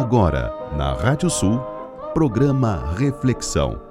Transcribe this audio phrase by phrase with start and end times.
[0.00, 1.58] Agora, na Rádio Sul,
[2.14, 3.82] programa Reflexão.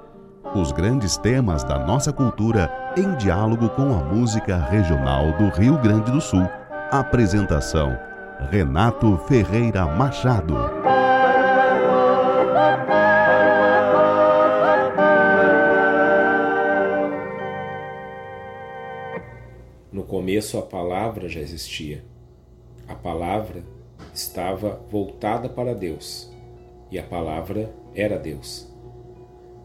[0.54, 6.10] Os grandes temas da nossa cultura em diálogo com a música regional do Rio Grande
[6.10, 6.48] do Sul.
[6.90, 7.94] Apresentação:
[8.50, 10.54] Renato Ferreira Machado.
[19.92, 22.02] No começo a palavra já existia.
[22.88, 23.62] A palavra
[24.18, 26.28] estava voltada para Deus
[26.90, 28.66] e a palavra era Deus.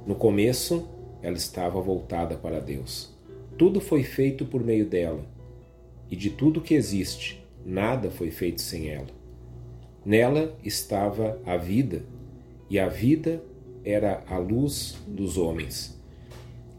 [0.05, 0.87] No começo,
[1.23, 3.11] ela estava voltada para Deus.
[3.57, 5.25] Tudo foi feito por meio dela
[6.09, 9.07] e de tudo que existe, nada foi feito sem ela.
[10.05, 12.03] Nela estava a vida
[12.69, 13.41] e a vida
[13.83, 15.99] era a luz dos homens.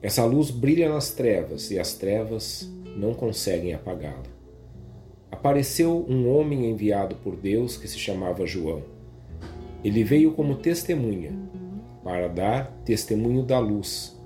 [0.00, 4.33] Essa luz brilha nas trevas e as trevas não conseguem apagá-la
[5.34, 8.84] apareceu um homem enviado por Deus que se chamava João.
[9.82, 11.32] Ele veio como testemunha,
[12.04, 14.16] para dar testemunho da luz,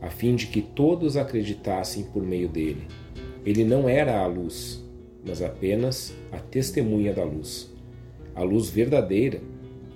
[0.00, 2.86] a fim de que todos acreditassem por meio dele.
[3.44, 4.80] Ele não era a luz,
[5.26, 7.74] mas apenas a testemunha da luz.
[8.32, 9.40] A luz verdadeira,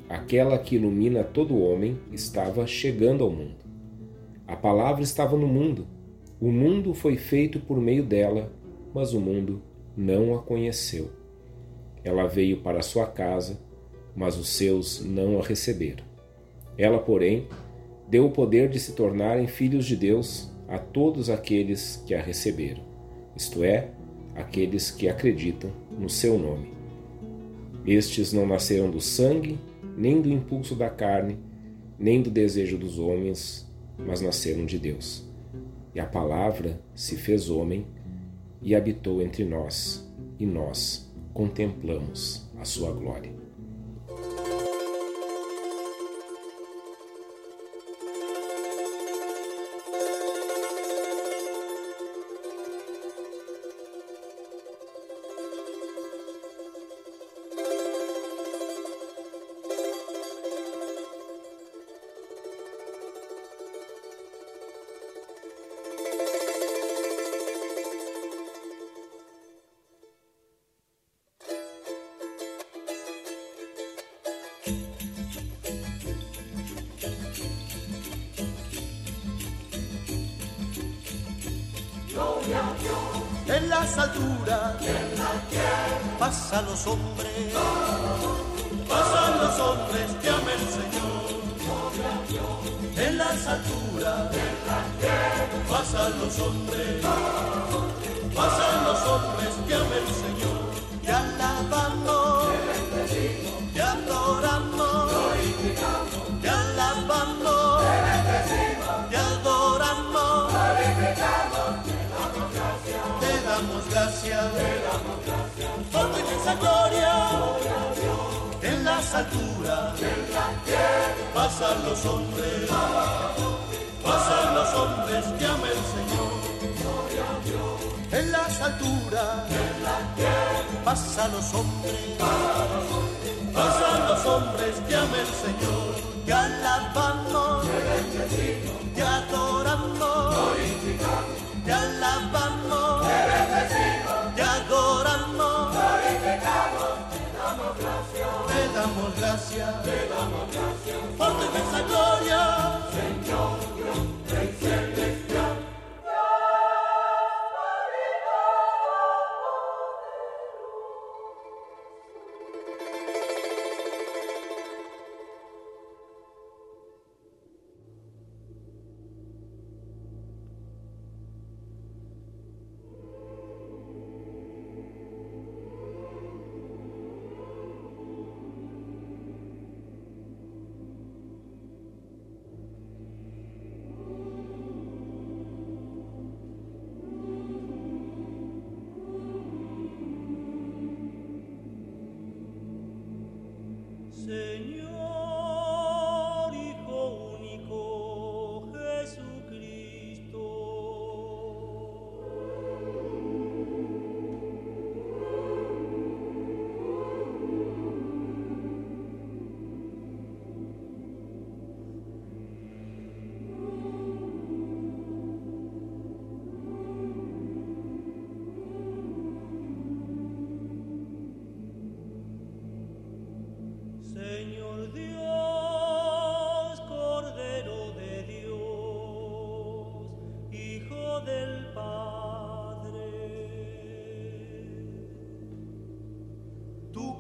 [0.08, 3.64] aquela que ilumina todo homem, estava chegando ao mundo.
[4.44, 5.86] A palavra estava no mundo.
[6.40, 8.52] O mundo foi feito por meio dela,
[8.92, 9.62] mas o mundo
[9.98, 11.10] não a conheceu.
[12.04, 13.58] Ela veio para sua casa,
[14.14, 16.04] mas os seus não a receberam.
[16.78, 17.48] Ela, porém,
[18.08, 22.84] deu o poder de se tornarem filhos de Deus a todos aqueles que a receberam,
[23.34, 23.90] isto é,
[24.36, 26.72] aqueles que acreditam no seu nome.
[27.84, 29.58] Estes não nasceram do sangue,
[29.96, 31.38] nem do impulso da carne,
[31.98, 35.26] nem do desejo dos homens, mas nasceram de Deus.
[35.92, 37.84] E a palavra se fez homem
[38.60, 40.06] e habitou entre nós,
[40.38, 43.47] e nós contemplamos a sua glória.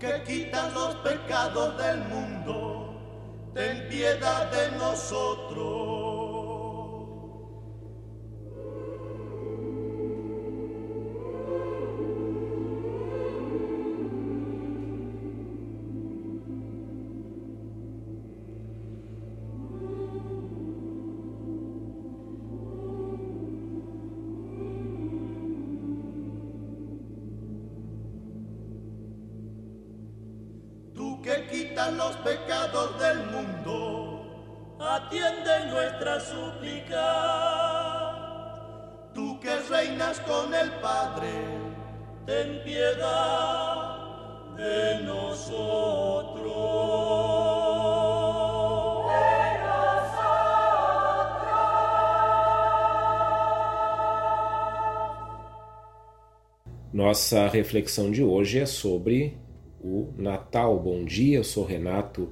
[0.08, 5.37] Que quitas los pecados del mundo, ten piedad de nosotros.
[56.98, 59.36] Nossa reflexão de hoje é sobre
[59.80, 60.76] o Natal.
[60.80, 62.28] Bom dia, eu sou Renato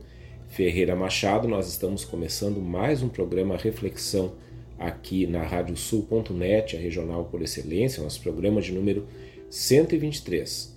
[0.48, 1.46] Ferreira Machado.
[1.46, 4.32] Nós estamos começando mais um programa Reflexão
[4.76, 9.06] aqui na radiosul.net, a regional por excelência, nosso programa de número
[9.48, 10.76] 123.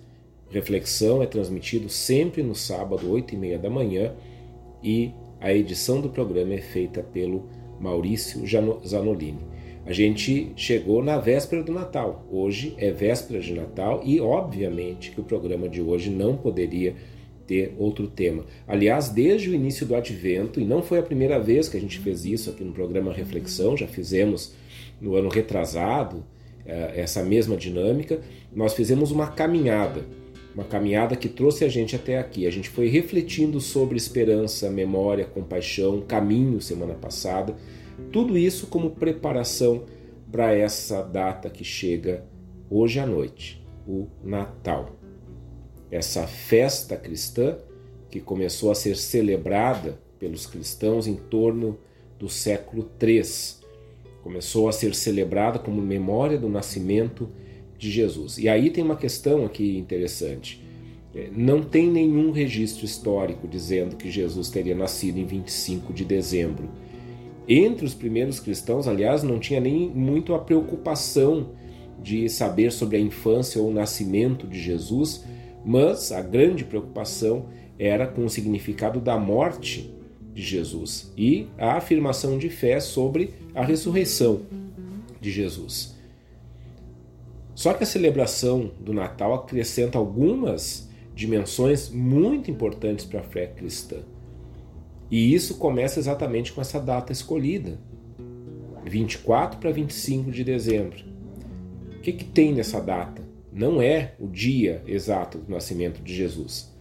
[0.51, 4.13] Reflexão é transmitido sempre no sábado, 8 e meia da manhã,
[4.83, 7.49] e a edição do programa é feita pelo
[7.79, 8.43] Maurício
[8.87, 9.43] Zanolini.
[9.89, 12.23] A gente chegou na véspera do Natal.
[12.31, 16.93] Hoje é véspera de Natal e, obviamente, que o programa de hoje não poderia
[17.47, 18.45] ter outro tema.
[18.67, 21.97] Aliás, desde o início do Advento, e não foi a primeira vez que a gente
[21.97, 24.53] fez isso aqui no programa Reflexão, já fizemos
[25.01, 26.23] no ano retrasado
[26.67, 28.21] essa mesma dinâmica,
[28.55, 30.05] nós fizemos uma caminhada,
[30.53, 32.45] uma caminhada que trouxe a gente até aqui.
[32.45, 37.55] A gente foi refletindo sobre esperança, memória, compaixão, caminho semana passada
[38.11, 39.83] tudo isso como preparação
[40.31, 42.25] para essa data que chega
[42.69, 44.95] hoje à noite, o Natal.
[45.91, 47.57] Essa festa cristã
[48.09, 51.79] que começou a ser celebrada pelos cristãos em torno
[52.19, 53.23] do século III.
[54.21, 57.29] Começou a ser celebrada como memória do nascimento
[57.77, 58.37] de Jesus.
[58.37, 60.63] E aí tem uma questão aqui interessante.
[61.31, 66.69] Não tem nenhum registro histórico dizendo que Jesus teria nascido em 25 de dezembro
[67.49, 71.49] entre os primeiros cristãos, aliás, não tinha nem muito a preocupação
[71.99, 75.25] de saber sobre a infância ou o nascimento de Jesus,
[75.65, 77.47] mas a grande preocupação
[77.79, 79.91] era com o significado da morte
[80.31, 84.41] de Jesus e a afirmação de fé sobre a ressurreição
[85.19, 85.97] de Jesus.
[87.55, 93.97] Só que a celebração do Natal acrescenta algumas dimensões muito importantes para a fé cristã.
[95.09, 97.79] E isso começa exatamente com essa data escolhida,
[98.85, 101.03] 24 para 25 de dezembro.
[101.97, 103.21] O que, que tem nessa data?
[103.51, 106.73] Não é o dia exato do nascimento de Jesus.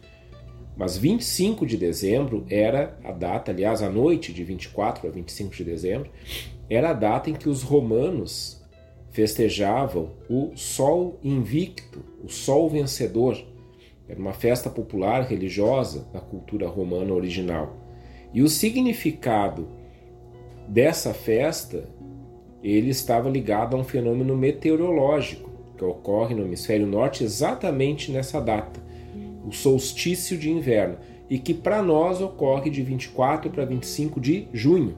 [0.77, 5.65] Mas 25 de dezembro era a data, aliás, a noite de 24 a 25 de
[5.65, 6.11] dezembro,
[6.71, 8.63] era a data em que os romanos
[9.11, 13.43] festejavam o Sol Invicto, o Sol Vencedor.
[14.09, 17.88] Era uma festa popular religiosa da cultura romana original.
[18.32, 19.68] E o significado
[20.66, 21.88] dessa festa,
[22.62, 28.80] ele estava ligado a um fenômeno meteorológico que ocorre no hemisfério norte exatamente nessa data,
[29.47, 30.99] o solstício de inverno,
[31.30, 34.97] e que para nós ocorre de 24 para 25 de junho.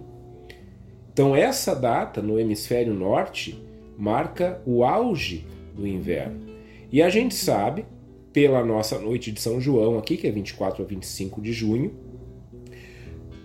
[1.13, 3.63] Então essa data no hemisfério norte
[3.99, 6.49] marca o auge do inverno.
[6.91, 7.85] E a gente sabe,
[8.33, 11.93] pela nossa noite de São João aqui, que é 24 a 25 de junho,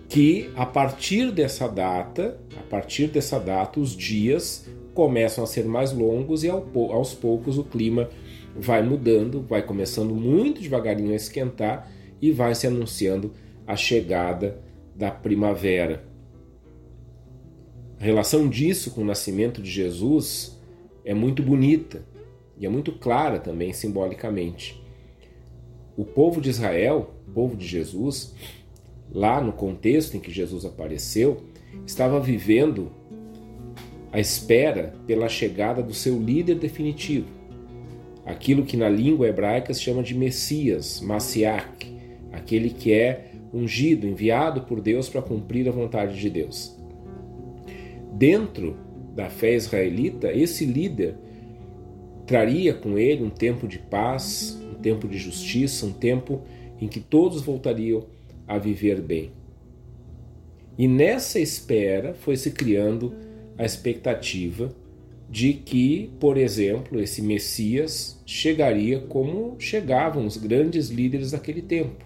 [0.08, 5.92] que a partir dessa data, a partir dessa data, os dias começam a ser mais
[5.92, 8.08] longos e aos poucos o clima
[8.54, 13.32] vai mudando, vai começando muito devagarinho a esquentar e vai se anunciando
[13.66, 14.62] a chegada
[14.94, 16.04] da primavera.
[18.00, 20.58] A relação disso com o nascimento de Jesus
[21.04, 22.04] é muito bonita
[22.58, 24.82] e é muito clara também simbolicamente.
[25.96, 28.34] O povo de Israel, o povo de Jesus,
[29.12, 31.42] lá no contexto em que Jesus apareceu,
[31.86, 32.90] estava vivendo
[34.12, 37.28] a espera pela chegada do seu líder definitivo,
[38.24, 41.92] aquilo que na língua hebraica se chama de Messias, Massiach,
[42.32, 46.76] aquele que é ungido, enviado por Deus para cumprir a vontade de Deus.
[48.12, 48.76] Dentro
[49.14, 51.16] da fé israelita, esse líder
[52.26, 56.42] traria com ele um tempo de paz, um tempo de justiça, um tempo
[56.80, 58.04] em que todos voltariam
[58.46, 59.32] a viver bem.
[60.78, 63.14] E nessa espera foi se criando
[63.56, 64.74] a expectativa
[65.28, 72.04] de que, por exemplo, esse Messias chegaria como chegavam os grandes líderes daquele tempo.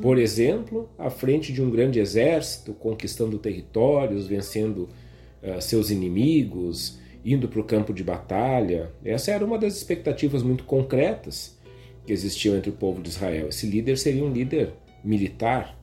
[0.00, 4.88] Por exemplo, à frente de um grande exército, conquistando territórios, vencendo
[5.42, 8.90] uh, seus inimigos, indo para o campo de batalha.
[9.04, 11.56] Essa era uma das expectativas muito concretas
[12.04, 13.48] que existiam entre o povo de Israel.
[13.48, 14.72] Esse líder seria um líder
[15.04, 15.78] militar,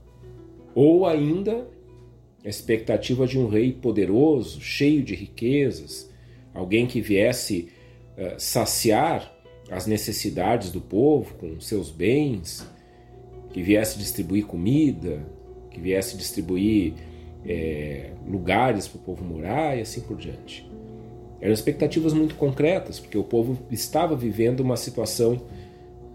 [0.73, 1.67] ou ainda
[2.43, 6.09] a expectativa de um rei poderoso, cheio de riquezas,
[6.53, 7.69] alguém que viesse
[8.17, 9.33] uh, saciar
[9.69, 12.65] as necessidades do povo com seus bens,
[13.51, 15.25] que viesse distribuir comida,
[15.69, 16.93] que viesse distribuir
[17.45, 20.69] é, lugares para o povo morar e assim por diante.
[21.41, 25.41] Eram expectativas muito concretas, porque o povo estava vivendo uma situação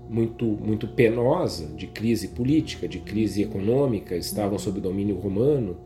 [0.09, 5.77] muito, muito penosa de crise política, de crise econômica, estavam sob domínio romano.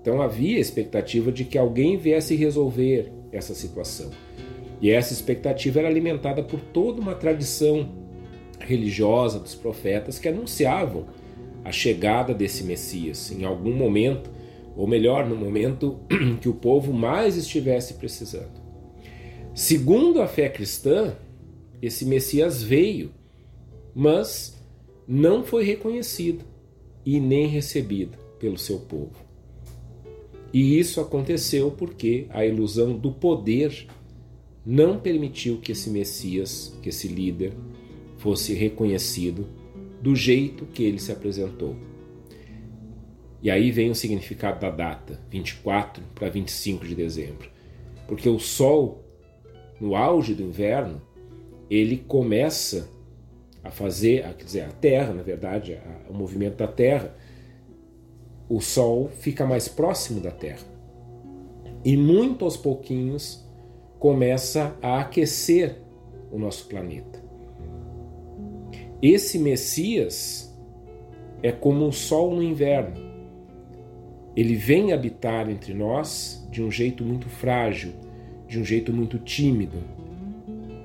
[0.00, 4.10] Então havia expectativa de que alguém viesse resolver essa situação.
[4.80, 7.88] E essa expectativa era alimentada por toda uma tradição
[8.58, 11.06] religiosa dos profetas que anunciavam
[11.64, 14.30] a chegada desse Messias em algum momento,
[14.76, 16.00] ou melhor, no momento
[16.40, 18.62] que o povo mais estivesse precisando.
[19.54, 21.14] Segundo a fé cristã,
[21.80, 23.12] esse Messias veio,
[23.94, 24.58] mas
[25.06, 26.44] não foi reconhecido
[27.04, 29.12] e nem recebido pelo seu povo.
[30.52, 33.86] E isso aconteceu porque a ilusão do poder
[34.64, 37.52] não permitiu que esse Messias, que esse líder,
[38.18, 39.46] fosse reconhecido
[40.00, 41.76] do jeito que ele se apresentou.
[43.42, 47.50] E aí vem o significado da data, 24 para 25 de dezembro.
[48.08, 49.04] Porque o Sol,
[49.78, 51.02] no auge do inverno,
[51.68, 52.88] ele começa
[53.64, 57.14] a fazer, quer dizer, a Terra, na verdade, a, o movimento da Terra,
[58.48, 60.66] o Sol fica mais próximo da Terra.
[61.84, 63.44] E muito aos pouquinhos
[63.98, 65.78] começa a aquecer
[66.30, 67.22] o nosso planeta.
[69.00, 70.54] Esse Messias
[71.42, 72.96] é como o sol no inverno.
[74.34, 77.92] Ele vem habitar entre nós de um jeito muito frágil,
[78.48, 79.78] de um jeito muito tímido.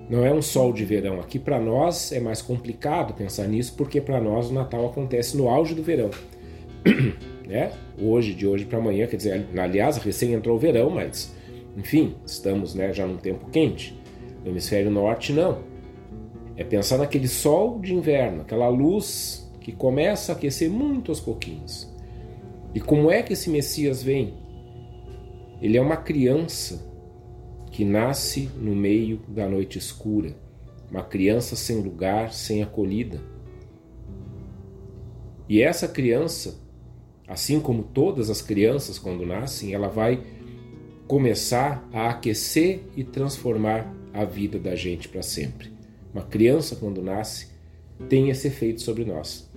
[0.09, 1.19] Não é um sol de verão.
[1.19, 5.47] Aqui para nós é mais complicado pensar nisso, porque para nós o Natal acontece no
[5.47, 6.09] auge do verão.
[7.47, 7.71] né?
[8.01, 11.35] Hoje, de hoje para amanhã, quer dizer, aliás, recém entrou o verão, mas
[11.77, 13.97] enfim, estamos né, já num tempo quente.
[14.43, 15.59] No hemisfério norte, não.
[16.57, 21.87] É pensar naquele sol de inverno, aquela luz que começa a aquecer muito aos pouquinhos.
[22.73, 24.33] E como é que esse Messias vem?
[25.61, 26.88] Ele é uma criança
[27.79, 30.35] que nasce no meio da noite escura,
[30.91, 33.21] uma criança sem lugar, sem acolhida.
[35.47, 36.59] E essa criança,
[37.25, 40.21] assim como todas as crianças quando nascem, ela vai
[41.07, 45.71] começar a aquecer e transformar a vida da gente para sempre.
[46.13, 47.47] Uma criança, quando nasce,
[48.09, 49.49] tem esse efeito sobre nós.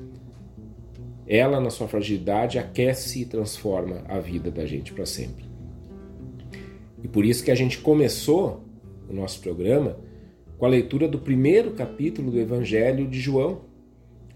[1.26, 5.51] Ela, na sua fragilidade, aquece e transforma a vida da gente para sempre.
[7.02, 8.64] E por isso que a gente começou
[9.08, 9.96] o nosso programa
[10.58, 13.62] com a leitura do primeiro capítulo do Evangelho de João,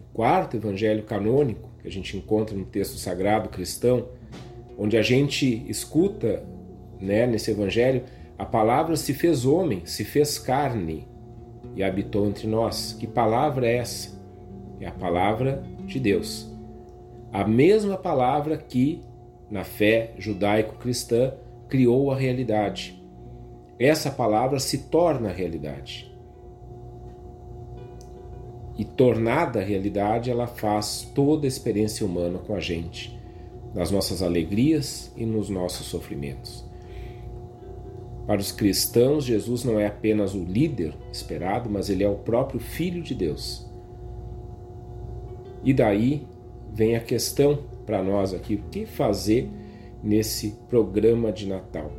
[0.01, 4.09] o quarto evangelho canônico que a gente encontra no texto sagrado cristão,
[4.77, 6.43] onde a gente escuta
[7.01, 8.03] né, nesse evangelho
[8.39, 11.09] a palavra se fez homem, se fez carne
[11.75, 12.95] e habitou entre nós.
[12.99, 14.21] Que palavra é essa?
[14.81, 16.51] É a palavra de Deus.
[17.33, 19.01] A mesma palavra que,
[19.51, 21.33] na fé judaico-cristã,
[21.69, 23.03] criou a realidade.
[23.79, 26.13] Essa palavra se torna realidade.
[28.79, 33.19] E tornada realidade, ela faz toda a experiência humana com a gente,
[33.75, 36.65] nas nossas alegrias e nos nossos sofrimentos.
[38.27, 42.59] Para os cristãos, Jesus não é apenas o líder esperado, mas ele é o próprio
[42.59, 43.67] Filho de Deus.
[45.63, 46.27] E daí
[46.73, 49.49] vem a questão para nós aqui: o que fazer
[50.03, 51.91] nesse programa de Natal?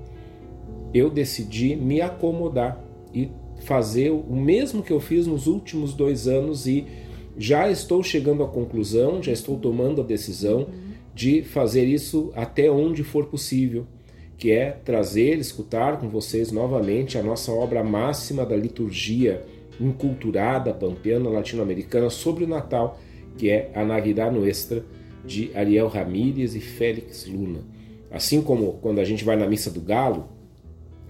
[0.93, 3.29] Eu decidi me acomodar e
[3.63, 6.85] fazer o mesmo que eu fiz nos últimos dois anos e
[7.37, 10.67] já estou chegando à conclusão, já estou tomando a decisão
[11.13, 13.85] de fazer isso até onde for possível
[14.37, 19.43] que é trazer, escutar com vocês novamente a nossa obra máxima da liturgia
[19.81, 22.99] inculturada pampeana latino-americana sobre o Natal,
[23.35, 24.85] que é a Navidad Nuestra
[25.25, 27.61] de Ariel Ramírez e Félix Luna.
[28.09, 30.27] Assim como quando a gente vai na missa do Galo,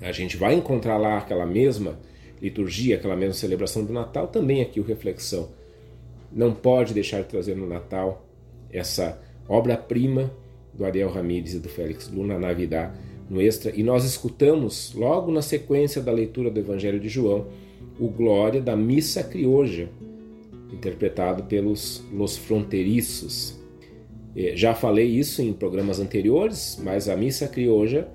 [0.01, 1.99] a gente vai encontrar lá aquela mesma
[2.41, 5.49] liturgia, aquela mesma celebração do Natal, também aqui o Reflexão.
[6.31, 8.25] Não pode deixar de trazer no Natal
[8.71, 10.31] essa obra-prima
[10.73, 12.93] do Ariel Ramírez e do Félix Luna, Navidad
[13.29, 17.47] no extra e nós escutamos logo na sequência da leitura do Evangelho de João
[17.99, 19.89] o Glória da Missa Crioja,
[20.71, 23.56] interpretado pelos Los Fronteiriços.
[24.37, 28.07] É, já falei isso em programas anteriores, mas a Missa Crioja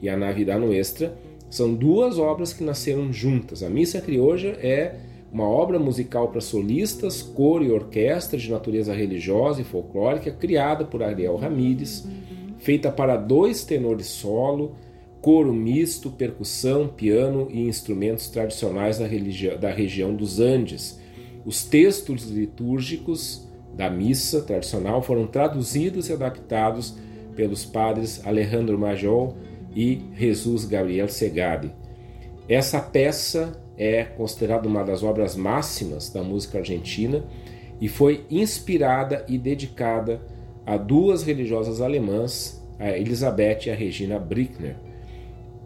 [0.00, 1.12] e a Navidad Extra
[1.50, 3.60] são duas obras que nasceram juntas.
[3.64, 4.94] A Missa Crioja é
[5.32, 11.02] uma obra musical para solistas, coro e orquestra de natureza religiosa e folclórica, criada por
[11.02, 12.06] Ariel Ramírez,
[12.58, 14.76] feita para dois tenores solo,
[15.20, 19.06] coro misto, percussão, piano e instrumentos tradicionais da,
[19.60, 21.00] da região dos Andes.
[21.44, 23.44] Os textos litúrgicos
[23.76, 26.96] da missa tradicional foram traduzidos e adaptados
[27.34, 29.36] pelos padres Alejandro Majol
[29.74, 31.72] e Jesus Gabriel Segadi.
[32.48, 37.24] Essa peça é considerada uma das obras máximas da música argentina
[37.80, 40.22] e foi inspirada e dedicada
[40.64, 44.76] a duas religiosas alemãs, a Elisabeth e a Regina Brickner.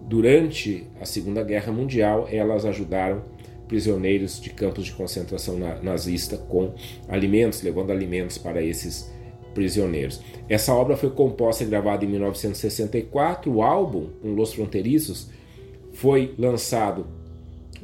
[0.03, 3.23] Durante a Segunda Guerra Mundial, elas ajudaram
[3.69, 6.75] prisioneiros de campos de concentração nazista com
[7.09, 9.13] alimentos, levando alimentos para esses
[9.55, 10.21] prisioneiros.
[10.49, 13.53] Essa obra foi composta e gravada em 1964.
[13.53, 15.29] O álbum, Um Los Fronteiriços,
[15.93, 17.07] foi lançado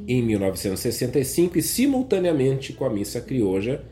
[0.07, 3.83] em 1965 e, simultaneamente com a Missa Crioja,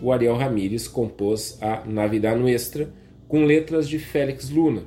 [0.00, 2.92] o Ariel Ramírez compôs a Navidad Nuestra
[3.28, 4.82] com letras de Félix Luna.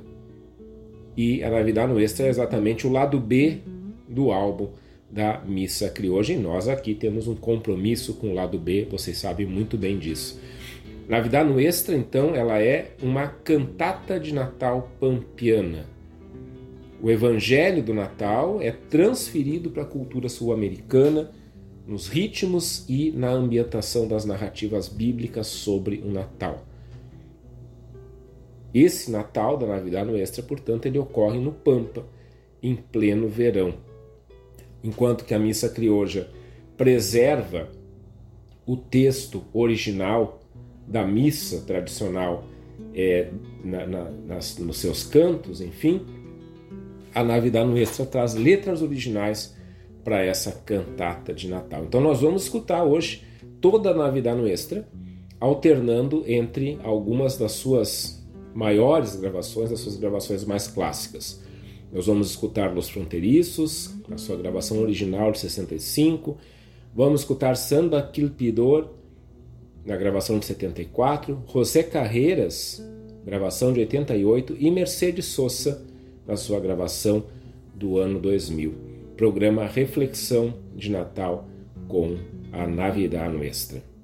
[1.16, 3.58] E a Navidad Nuestra é exatamente o lado B
[4.08, 4.68] do álbum
[5.10, 9.46] da Missa Crioja e nós aqui temos um compromisso com o lado B, vocês sabem
[9.46, 10.40] muito bem disso.
[11.08, 15.96] Navidad Nuestra, então, ela é uma cantata de Natal pampiana
[17.02, 21.30] o evangelho do Natal é transferido para a cultura sul-americana
[21.86, 26.64] nos ritmos e na ambientação das narrativas bíblicas sobre o Natal.
[28.74, 32.04] Esse Natal da Navidad Nuestra, portanto, ele ocorre no Pampa,
[32.62, 33.74] em pleno verão.
[34.86, 36.30] Enquanto que a missa crioja
[36.76, 37.68] preserva
[38.64, 40.40] o texto original
[40.86, 42.44] da missa tradicional
[42.94, 43.30] é,
[43.64, 46.06] na, na, nas, nos seus cantos, enfim,
[47.12, 49.56] a Navidad Nuestra traz letras originais
[50.04, 51.82] para essa cantata de Natal.
[51.82, 53.24] Então nós vamos escutar hoje
[53.60, 54.88] toda a Navidad Nuestra,
[55.40, 61.44] alternando entre algumas das suas maiores gravações, das suas gravações mais clássicas.
[61.92, 66.36] Nós vamos escutar Los Fronteiriços, a sua gravação original de 65.
[66.94, 68.88] Vamos escutar Samba Quilpidor,
[69.84, 71.42] na gravação de 74.
[71.52, 72.84] José Carreiras,
[73.24, 74.56] gravação de 88.
[74.58, 75.84] E Mercedes Sosa,
[76.26, 77.24] na sua gravação
[77.74, 78.74] do ano 2000.
[79.16, 81.48] Programa Reflexão de Natal
[81.88, 82.16] com
[82.52, 83.95] a Navidad Nuestra.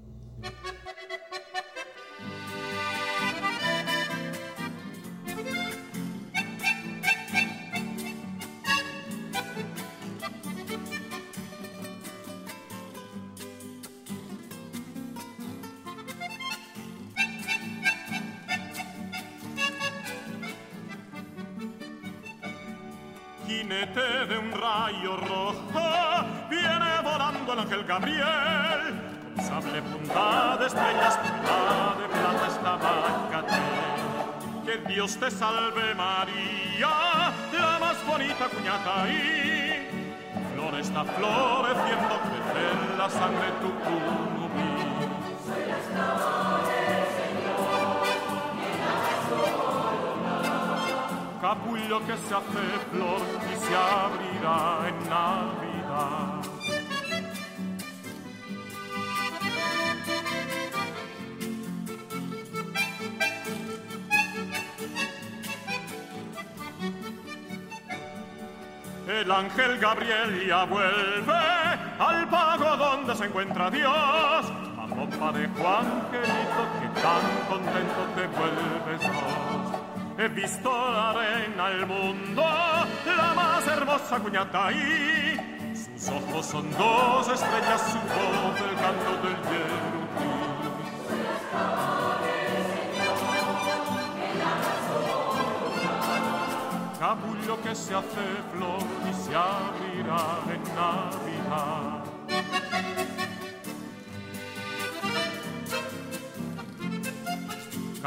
[23.52, 25.86] jinete de un rayo rojo,
[26.48, 28.80] viene volando el ángel Gabriel.
[29.36, 31.58] Sable punta de estrellas, punta
[32.00, 33.62] de plata esta Bacatel.
[34.64, 39.88] Que Dios te salve María, la más bonita cuñata ahí.
[40.54, 42.14] Flor está floreciendo,
[42.52, 44.82] crece la sangre tu cunubí.
[51.52, 56.42] Que se hace flor y se abrirá en Navidad.
[69.06, 71.32] el ángel Gabriel ya vuelve
[71.98, 73.92] al pago donde se encuentra Dios.
[73.92, 79.61] A pompa de Juan Angelito que tan contento te vuelves.
[80.18, 85.74] He visto la reina del mundo, la más hermosa cuñata ahí.
[85.74, 90.02] Sus ojos son dos estrellas, su voz el canto del yerutí.
[97.02, 98.78] capullo que se hace flor
[99.10, 102.01] y se abrirá en Navidad.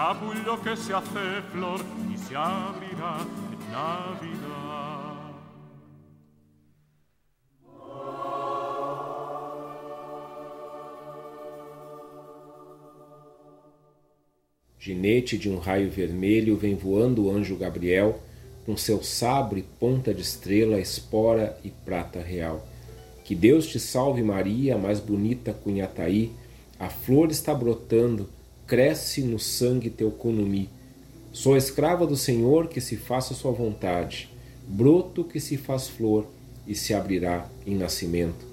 [0.08, 1.82] Capullo que se hace flor
[2.14, 5.34] y se abrirá en Navidad.
[14.78, 18.20] Ginete de um raio vermelho vem voando o anjo Gabriel
[18.64, 22.64] com seu sabre, ponta de estrela, espora e prata real.
[23.24, 26.32] Que Deus te salve, Maria, mais bonita Cunhataí.
[26.78, 28.30] A flor está brotando,
[28.68, 30.70] cresce no sangue teu conumi.
[31.32, 34.30] Sou escrava do Senhor, que se faça sua vontade.
[34.68, 36.26] Broto que se faz flor
[36.68, 38.46] e se abrirá em nascimento.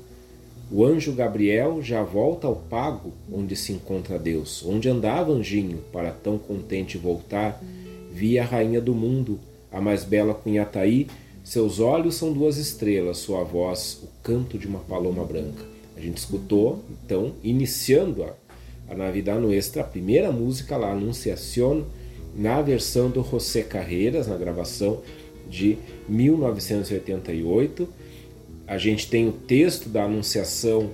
[0.70, 4.64] O anjo Gabriel já volta ao pago onde se encontra Deus.
[4.64, 7.62] Onde andava anjinho para tão contente voltar,
[8.10, 9.38] via a rainha do mundo,
[9.70, 11.08] a mais bela Cunhataí,
[11.44, 15.64] seus olhos são duas estrelas, sua voz, o canto de uma paloma branca.
[15.96, 18.32] A gente escutou, então, iniciando a,
[18.92, 21.84] a Navidad Nuestra, a primeira música lá, Anunciación,
[22.36, 25.00] na versão do José Carreiras, na gravação
[25.48, 27.88] de 1988.
[28.66, 30.90] A gente tem o texto da Anunciação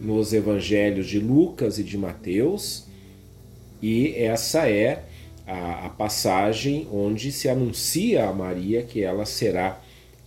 [0.00, 2.86] nos evangelhos de Lucas e de Mateus,
[3.82, 5.04] e essa é
[5.46, 9.78] a, a passagem onde se anuncia a Maria que ela será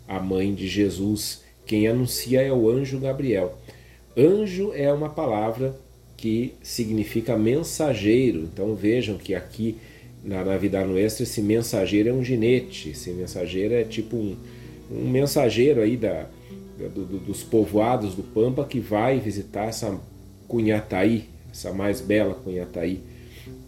[0.08, 1.44] a mãe de Jesus.
[1.66, 3.58] Quem anuncia é o anjo Gabriel.
[4.16, 5.76] Anjo é uma palavra
[6.20, 8.42] que significa mensageiro.
[8.42, 9.78] Então vejam que aqui
[10.22, 12.90] na Navidad Nuestra esse mensageiro é um ginete.
[12.90, 14.36] Esse mensageiro é tipo um,
[14.92, 16.28] um mensageiro aí da,
[16.94, 19.98] do, do, dos povoados do Pampa que vai visitar essa
[20.46, 23.00] Cunhataí, essa mais bela Cunhataí,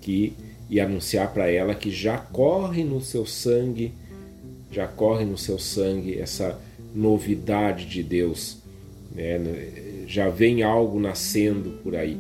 [0.01, 0.33] que
[0.69, 3.93] e anunciar para ela que já corre no seu sangue,
[4.71, 6.59] já corre no seu sangue essa
[6.93, 8.57] novidade de Deus,
[9.13, 9.37] né?
[10.11, 12.17] Já vem algo nascendo por aí.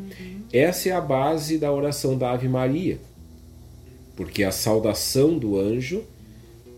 [0.51, 2.97] Essa é a base da oração da Ave Maria,
[4.15, 6.03] porque a saudação do anjo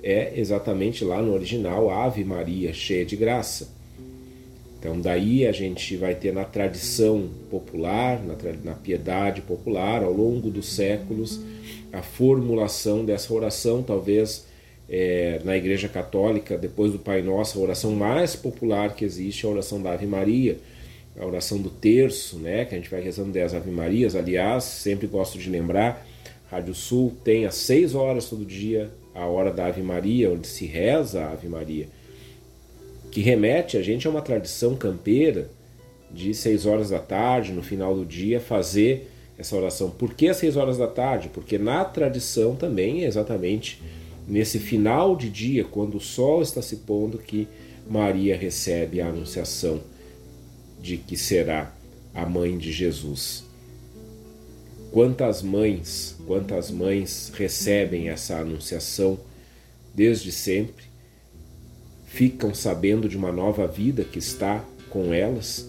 [0.01, 3.69] é exatamente lá no original Ave Maria, cheia de graça.
[4.79, 10.49] Então, daí a gente vai ter na tradição popular, na, na piedade popular, ao longo
[10.49, 11.39] dos séculos,
[11.91, 14.45] a formulação dessa oração, talvez
[14.89, 19.49] é, na Igreja Católica, depois do Pai Nosso, a oração mais popular que existe é
[19.49, 20.57] a oração da Ave Maria,
[21.19, 24.15] a oração do terço, né, que a gente vai rezando 10 Ave Marias.
[24.15, 26.05] Aliás, sempre gosto de lembrar,
[26.49, 30.65] Rádio Sul tem às 6 horas todo dia a hora da Ave Maria, onde se
[30.65, 31.87] reza a Ave Maria
[33.13, 35.47] que remete a gente a uma tradição campeira
[36.11, 39.91] de seis horas da tarde, no final do dia, fazer essa oração.
[39.91, 41.29] Por que às seis horas da tarde?
[41.31, 43.79] Porque na tradição também é exatamente
[44.27, 47.47] nesse final de dia, quando o sol está se pondo, que
[47.87, 49.79] Maria recebe a anunciação
[50.83, 51.73] de que será
[52.13, 53.45] a mãe de Jesus.
[54.91, 59.17] Quantas mães, quantas mães recebem essa anunciação
[59.95, 60.83] desde sempre
[62.05, 65.67] ficam sabendo de uma nova vida que está com elas,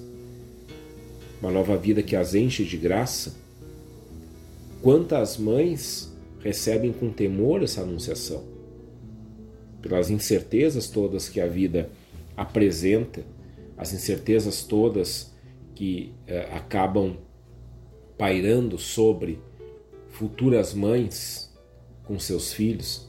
[1.40, 3.34] uma nova vida que as enche de graça.
[4.82, 8.44] Quantas mães recebem com temor essa anunciação?
[9.80, 11.88] Pelas incertezas todas que a vida
[12.36, 13.22] apresenta,
[13.76, 15.32] as incertezas todas
[15.74, 17.16] que eh, acabam
[18.16, 19.40] pairando sobre
[20.10, 21.52] futuras mães
[22.04, 23.08] com seus filhos.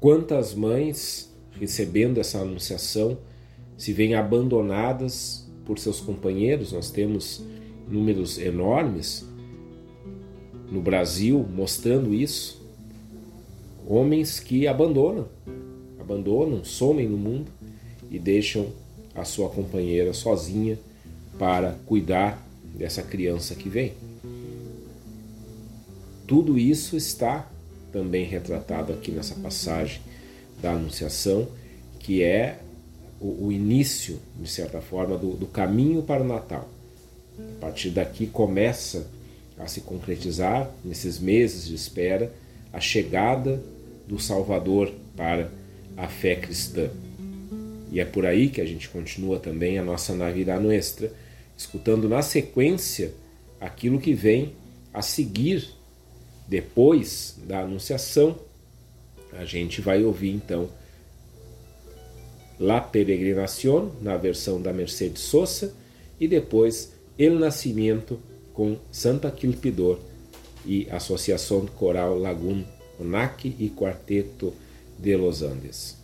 [0.00, 3.18] Quantas mães recebendo essa anunciação,
[3.76, 6.72] se veem abandonadas por seus companheiros.
[6.72, 7.42] Nós temos
[7.88, 9.26] números enormes
[10.70, 12.62] no Brasil mostrando isso.
[13.86, 15.28] Homens que abandonam,
[16.00, 17.50] abandonam, somem no mundo
[18.10, 18.68] e deixam
[19.14, 20.78] a sua companheira sozinha
[21.38, 23.92] para cuidar dessa criança que vem.
[26.26, 27.48] Tudo isso está
[27.92, 30.00] também retratado aqui nessa passagem
[30.60, 31.46] da Anunciação,
[32.00, 32.58] que é
[33.20, 36.68] o, o início, de certa forma, do, do caminho para o Natal.
[37.38, 39.06] A partir daqui começa
[39.58, 42.32] a se concretizar, nesses meses de espera,
[42.72, 43.62] a chegada
[44.06, 45.50] do Salvador para
[45.96, 46.90] a fé cristã.
[47.94, 51.12] E é por aí que a gente continua também a nossa Navidad Nuestra,
[51.56, 53.14] escutando na sequência
[53.60, 54.52] aquilo que vem
[54.92, 55.70] a seguir
[56.48, 58.36] depois da Anunciação
[59.36, 60.68] a gente vai ouvir então
[62.58, 65.74] La Peregrinación, na versão da Mercedes Sosa,
[66.20, 68.20] e depois El Nascimento
[68.52, 69.98] com Santa Quilpidor
[70.64, 72.64] e Associação Coral Lagoon
[73.00, 74.52] Onac e Quarteto
[74.98, 76.03] de Los Andes.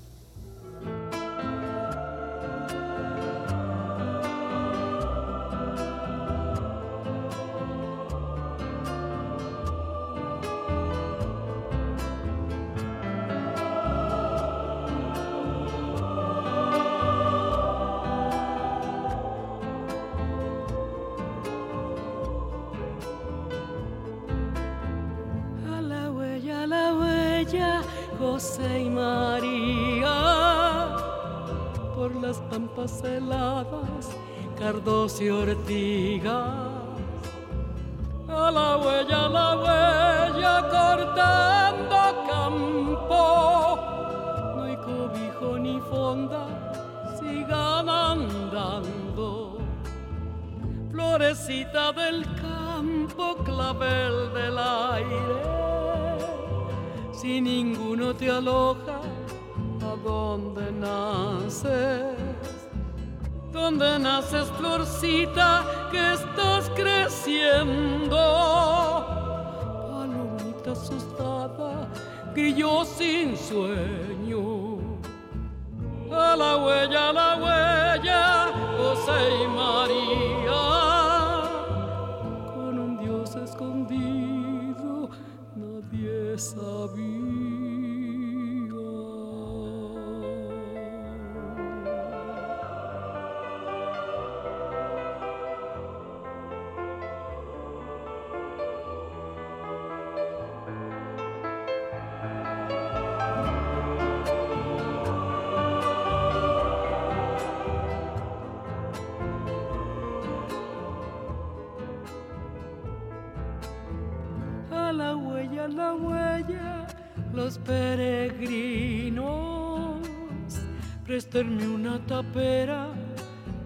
[121.10, 122.86] Préstame una tapera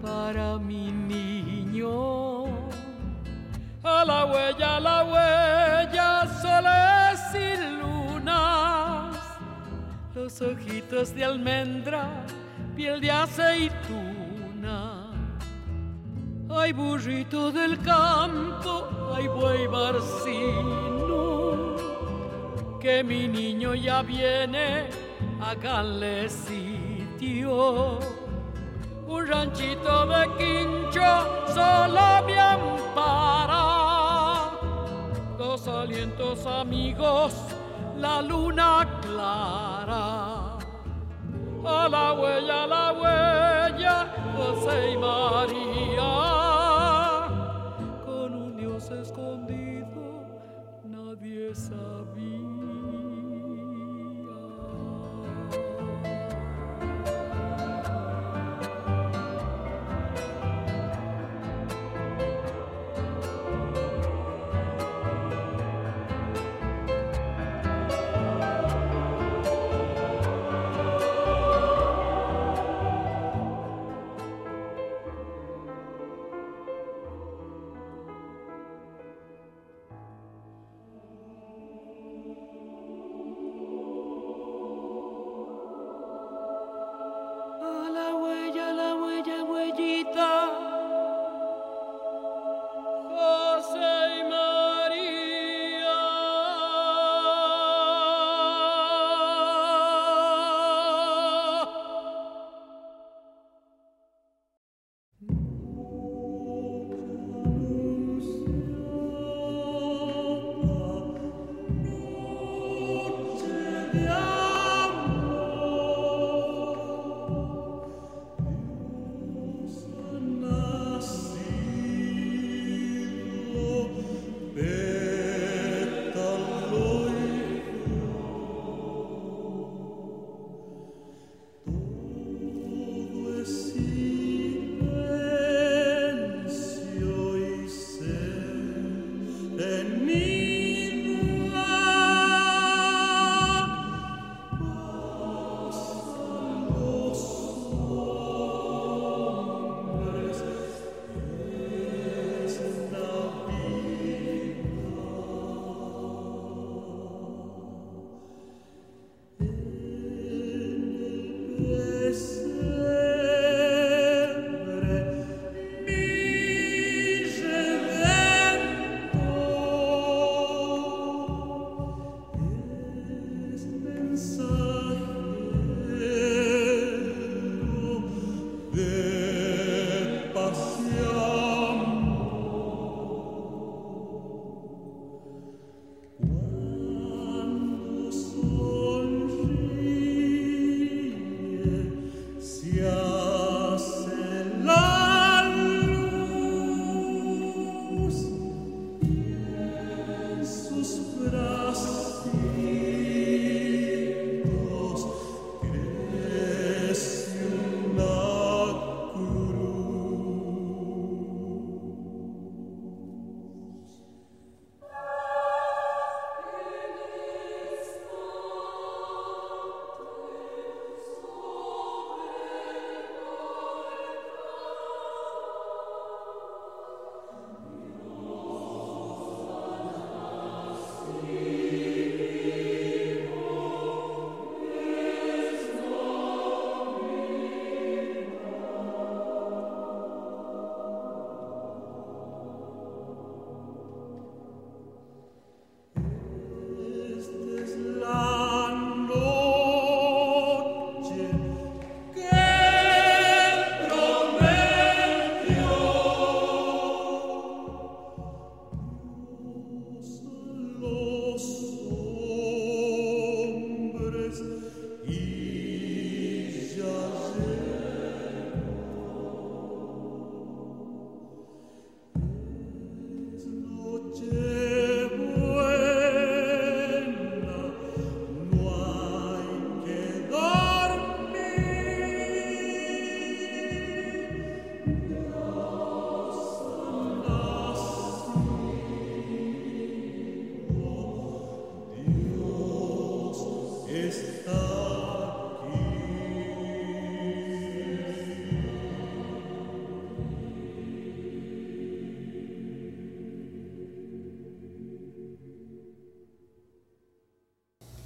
[0.01, 2.45] para mi niño.
[3.83, 9.15] A la huella, a la huella, soles y lunas,
[10.15, 12.25] los ojitos de almendra,
[12.75, 15.11] piel de aceituna.
[16.49, 20.94] Hay burrito del campo, hay buey barcino,
[22.85, 24.85] que mi niño ya viene,
[25.41, 27.43] háganle sí
[29.07, 31.09] un ranchito de quincho
[31.47, 33.63] solo me ampara.
[35.35, 37.33] Dos alientos amigos,
[37.97, 40.57] la luna clara.
[41.65, 43.95] A la huella, a la huella,
[44.37, 46.44] José y María.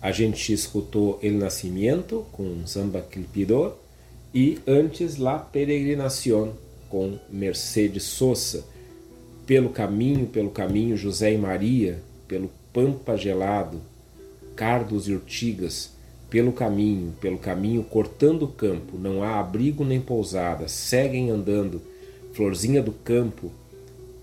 [0.10, 3.76] A gente escutou El Nascimento com Samba Clipidor
[4.34, 6.54] e antes La Peregrinación
[6.89, 8.65] com Mercedes Sosa.
[9.45, 13.80] Pelo caminho, pelo caminho, José e Maria, pelo Pampa Gelado,
[14.56, 15.91] Cardos e Urtigas,
[16.28, 21.84] pelo caminho, pelo caminho, cortando o campo, não há abrigo nem pousada, seguem andando,
[22.34, 23.52] florzinha do campo,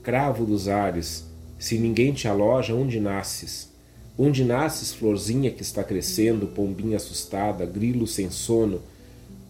[0.02, 1.24] cravo dos ares,
[1.60, 3.75] se ninguém te aloja, onde nasces?
[4.18, 8.80] Onde nasces, florzinha que está crescendo, pombinha assustada, grilo sem sono?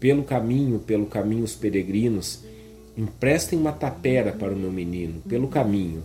[0.00, 2.40] Pelo caminho, pelo caminho os peregrinos,
[2.96, 6.02] emprestem uma tapera para o meu menino, pelo caminho,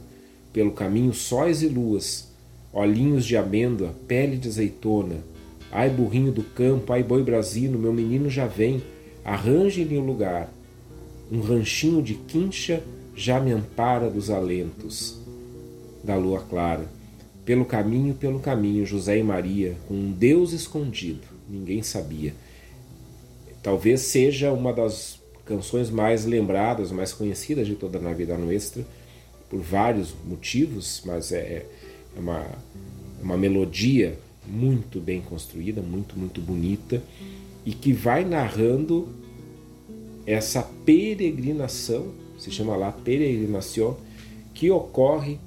[0.53, 2.27] pelo caminho sóis e luas,
[2.71, 5.17] olhinhos de amêndoa, pele de azeitona.
[5.71, 8.83] Ai, burrinho do campo, ai, boi brasino, meu menino já vem,
[9.25, 10.53] arranje-lhe um lugar.
[11.31, 12.83] Um ranchinho de quincha
[13.15, 15.17] já me ampara dos alentos
[16.03, 17.00] da lua clara.
[17.45, 22.33] Pelo caminho, pelo caminho, José e Maria, com um Deus escondido, ninguém sabia.
[23.63, 28.85] Talvez seja uma das canções mais lembradas, mais conhecidas de toda a Navidad Nuestra,
[29.49, 31.65] por vários motivos, mas é,
[32.15, 37.01] é uma, é uma melodia muito bem construída, muito, muito bonita,
[37.65, 39.09] e que vai narrando
[40.25, 43.97] essa peregrinação, se chama lá peregrinação,
[44.53, 45.39] que ocorre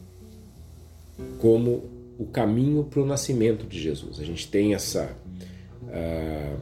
[1.38, 1.84] como
[2.18, 4.20] o caminho para o nascimento de Jesus.
[4.20, 5.16] A gente tem essa,
[5.82, 6.60] uh,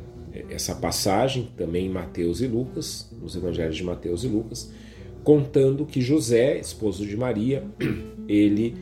[0.51, 4.73] essa passagem também em Mateus e Lucas, nos evangelhos de Mateus e Lucas,
[5.23, 7.65] contando que José, esposo de Maria,
[8.27, 8.75] ele,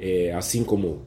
[0.00, 1.02] é, assim como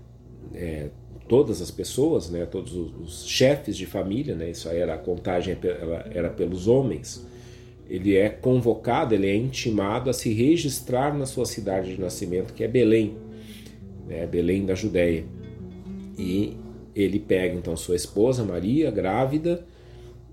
[0.54, 0.89] é,
[1.28, 5.58] todas as pessoas, né, todos os, chefes de família, né, isso aí era a contagem
[6.12, 7.26] era pelos homens,
[7.89, 12.63] ele é convocado, ele é intimado a se registrar na sua cidade de nascimento, que
[12.63, 13.17] é Belém
[14.10, 15.24] né, Belém da Judéia.
[16.17, 16.58] E
[16.95, 19.65] ele pega então sua esposa Maria, grávida,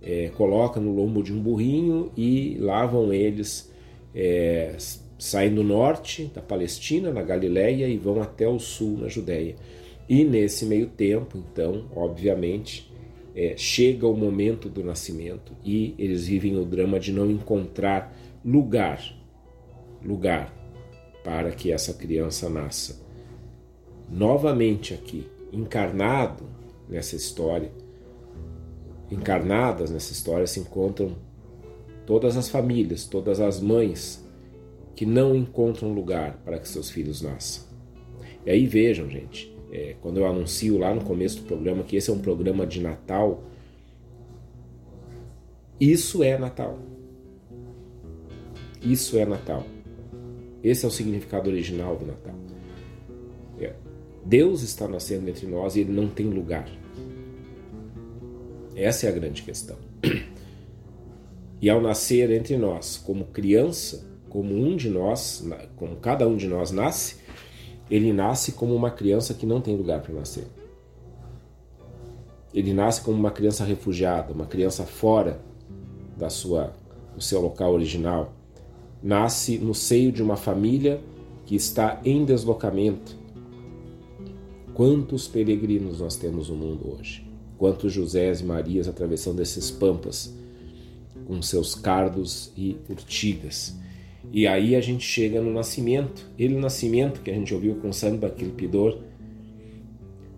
[0.03, 3.71] é, coloca no lombo de um burrinho e lá vão eles
[4.15, 4.75] é,
[5.19, 9.55] saem do norte da Palestina, na Galiléia e vão até o sul, na Judéia.
[10.09, 12.91] E nesse meio tempo, então, obviamente,
[13.35, 19.03] é, chega o momento do nascimento e eles vivem o drama de não encontrar lugar,
[20.03, 20.55] lugar
[21.25, 23.06] para que essa criança nasça
[24.09, 26.45] novamente aqui, encarnado
[26.89, 27.71] nessa história.
[29.11, 31.17] Encarnadas nessa história se encontram
[32.05, 34.25] todas as famílias, todas as mães
[34.95, 37.65] que não encontram lugar para que seus filhos nasçam.
[38.45, 42.09] E aí vejam, gente, é, quando eu anuncio lá no começo do programa que esse
[42.09, 43.43] é um programa de Natal,
[45.79, 46.79] isso é Natal.
[48.83, 49.65] Isso é Natal.
[50.63, 52.35] Esse é o significado original do Natal.
[54.27, 56.69] Deus está nascendo entre nós e ele não tem lugar.
[58.75, 59.77] Essa é a grande questão.
[61.59, 65.43] E ao nascer entre nós como criança, como um de nós,
[65.75, 67.17] como cada um de nós nasce,
[67.91, 70.45] ele nasce como uma criança que não tem lugar para nascer.
[72.53, 75.41] Ele nasce como uma criança refugiada, uma criança fora
[76.15, 76.75] da sua
[77.15, 78.35] do seu local original.
[79.03, 81.01] Nasce no seio de uma família
[81.47, 83.17] que está em deslocamento,
[84.77, 87.27] Quantos peregrinos nós temos no mundo hoje?
[87.57, 90.37] Quantos Josés e Marias atravessando esses pampas
[91.27, 93.75] com seus cardos e urtigas?
[94.31, 96.31] E aí a gente chega no nascimento.
[96.39, 98.99] Ele, nascimento, que a gente ouviu com Samba Quilpidor,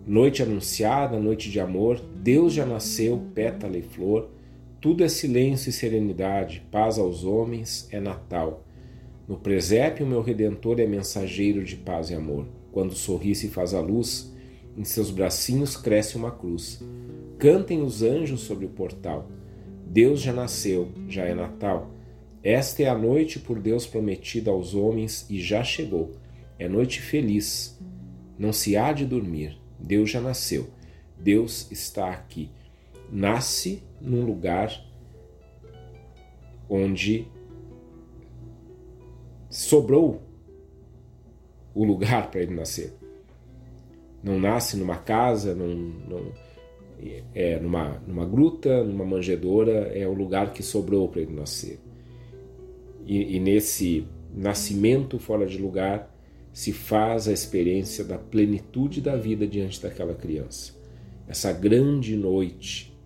[0.07, 4.29] noite anunciada, noite de amor, Deus já nasceu, pétala e flor,
[4.79, 8.63] tudo é silêncio e serenidade, paz aos homens, é Natal.
[9.27, 12.47] No presépio, meu Redentor é mensageiro de paz e amor.
[12.71, 14.33] Quando sorri se faz a luz,
[14.77, 16.81] em seus bracinhos cresce uma cruz.
[17.37, 19.29] Cantem os anjos sobre o portal.
[19.85, 21.91] Deus já nasceu, já é Natal.
[22.43, 26.11] Esta é a noite por Deus prometida aos homens e já chegou.
[26.57, 27.77] É noite feliz.
[28.37, 29.57] Não se há de dormir.
[29.79, 30.69] Deus já nasceu.
[31.17, 32.49] Deus está aqui.
[33.11, 34.85] Nasce num lugar
[36.69, 37.27] onde
[39.49, 40.21] sobrou
[41.73, 42.93] o lugar para ele nascer.
[44.23, 45.93] Não nasce numa casa, num,
[47.33, 51.79] é, numa, numa gruta, numa manjedoura, é o lugar que sobrou para ele nascer.
[53.05, 54.05] E, e nesse
[54.35, 56.13] nascimento fora de lugar
[56.51, 60.73] se faz a experiência da plenitude da vida diante daquela criança.
[61.27, 62.97] Essa grande noite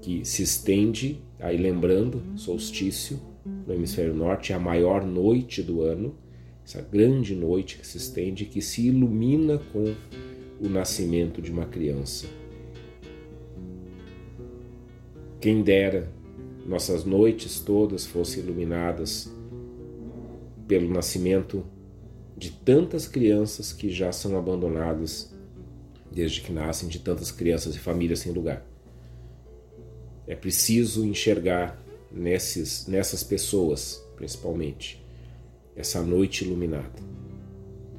[0.00, 3.18] que se estende, aí lembrando, solstício
[3.66, 6.14] no hemisfério norte, é a maior noite do ano
[6.66, 9.94] essa grande noite que se estende, que se ilumina com
[10.60, 12.26] o nascimento de uma criança.
[15.40, 16.12] Quem dera
[16.66, 19.32] nossas noites todas fossem iluminadas
[20.66, 21.64] pelo nascimento
[22.36, 25.32] de tantas crianças que já são abandonadas
[26.10, 28.66] desde que nascem, de tantas crianças e famílias sem lugar.
[30.26, 35.05] É preciso enxergar nesses, nessas pessoas, principalmente,
[35.76, 37.00] essa noite iluminada.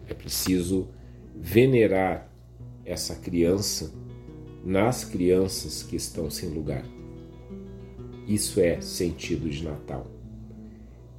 [0.07, 0.89] É preciso
[1.36, 2.30] venerar
[2.84, 3.93] essa criança
[4.65, 6.84] nas crianças que estão sem lugar.
[8.28, 10.07] Isso é sentido de Natal.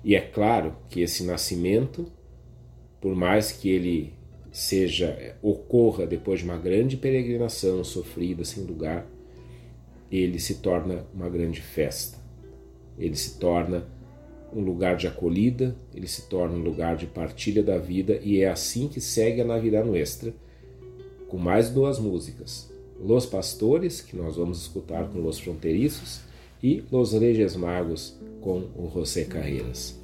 [0.05, 2.11] E é claro que esse nascimento,
[3.01, 4.15] por mais que ele
[4.51, 9.07] seja ocorra depois de uma grande peregrinação sofrida sem lugar,
[10.11, 12.19] ele se torna uma grande festa.
[12.99, 13.87] Ele se torna
[14.53, 18.49] um lugar de acolhida, ele se torna um lugar de partilha da vida e é
[18.49, 20.35] assim que segue a Navidad Nuestra,
[21.29, 22.71] com mais duas músicas.
[23.01, 26.21] Los Pastores, que nós vamos escutar com Los Fronteiriços,
[26.63, 29.97] e Los Reis Magos com o José Carreiras.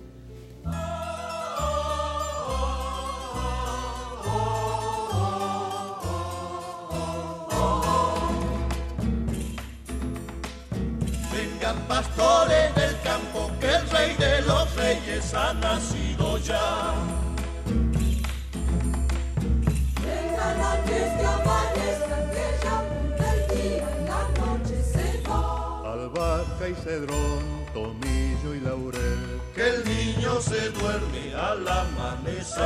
[11.33, 16.95] Vengan pastores campo, que el rey de los reyes ha nacido ya.
[20.05, 22.77] Vengan antes que amanezca, que ya
[23.31, 25.43] el día y la noche se va.
[25.93, 27.43] Albahaca y cedrón,
[27.73, 29.41] tomillo y laurel.
[29.55, 32.65] Que el niño se duerme al amanecer.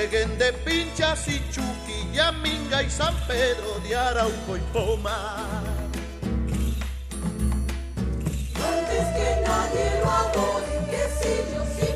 [0.00, 5.62] Lleguen de Pinchas y Chuqui, Yaminga y San Pedro de Arauco y Pomar.
[8.56, 11.93] Antes que nadie lo adore, que sillos y flores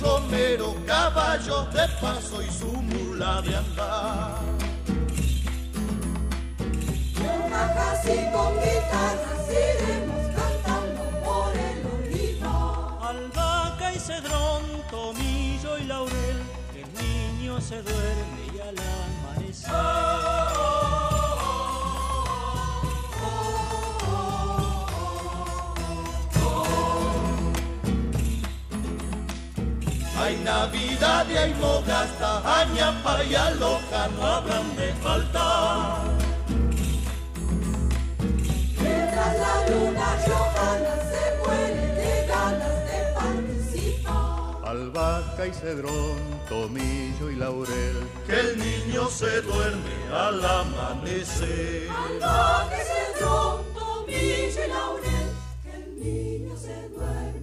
[0.00, 4.38] Romero caballos de paso y su mula de andar.
[7.20, 7.74] Una
[8.04, 13.10] y con guitarras iremos cantando por el olivar.
[13.10, 16.38] Albahaca y cedrón, tomillo y laurel,
[16.74, 19.70] el niño se duerme y al amanecer.
[30.30, 36.02] Hay Navidad y hay mogasta, añapa y aloja no habrán de faltar.
[38.80, 44.68] Mientras la luna Johanna se muere de ganas de participar.
[44.68, 47.96] Albahaca y cedrón, tomillo y laurel.
[48.24, 51.88] Que el niño se duerme al amanecer.
[51.90, 55.28] Albahaca y cedrón, tomillo y laurel,
[55.64, 57.39] que el niño se duerme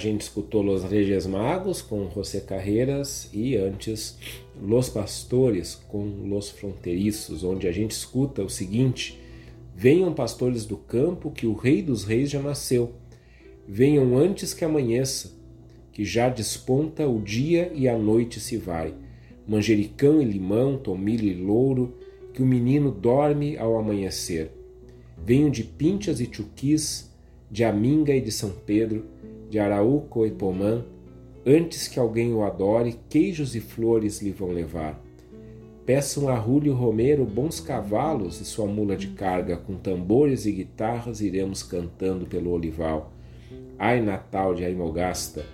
[0.00, 4.18] gente escutou Los Reis Magos com José Carreiras e antes
[4.60, 9.20] Los Pastores com Los Fronteiriços, onde a gente escuta o seguinte:
[9.76, 12.94] Venham pastores do campo, que o Rei dos Reis já nasceu.
[13.68, 15.32] Venham antes que amanheça,
[15.92, 18.94] que já desponta o dia e a noite se vai.
[19.46, 21.94] Manjericão e limão, tomilho e louro,
[22.32, 24.50] que o menino dorme ao amanhecer.
[25.24, 27.10] Venham de Pinchas e Chuquis,
[27.50, 29.04] de Aminga e de São Pedro,
[29.50, 30.84] de Araúco e Pomã,
[31.44, 35.02] antes que alguém o adore, queijos e flores lhe vão levar.
[35.84, 41.20] Peçam a Rúlio Romero bons cavalos e sua mula de carga, com tambores e guitarras
[41.20, 43.12] iremos cantando pelo olival.
[43.76, 45.44] Ai Natal de Aimogasta,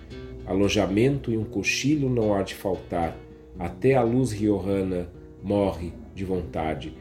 [0.45, 3.17] alojamento e um cochilo não há de faltar,
[3.57, 5.09] até a luz riojana
[5.41, 6.93] morre de vontade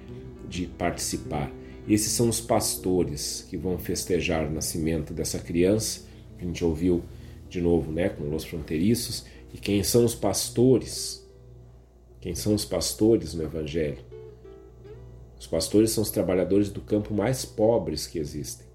[0.49, 1.53] de participar.
[1.87, 6.06] Esses são os pastores que vão festejar o nascimento dessa criança,
[6.39, 7.03] a gente ouviu
[7.49, 9.25] de novo, né, com os fronteiriços.
[9.53, 11.27] E quem são os pastores?
[12.21, 13.99] Quem são os pastores no Evangelho?
[15.39, 18.67] Os pastores são os trabalhadores do campo mais pobres que existem.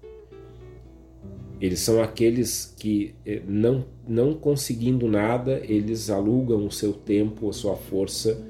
[1.60, 7.52] Eles são aqueles que, eh, não, não conseguindo nada, eles alugam o seu tempo, a
[7.52, 8.42] sua força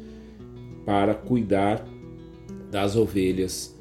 [0.87, 1.87] para cuidar
[2.71, 3.77] das ovelhas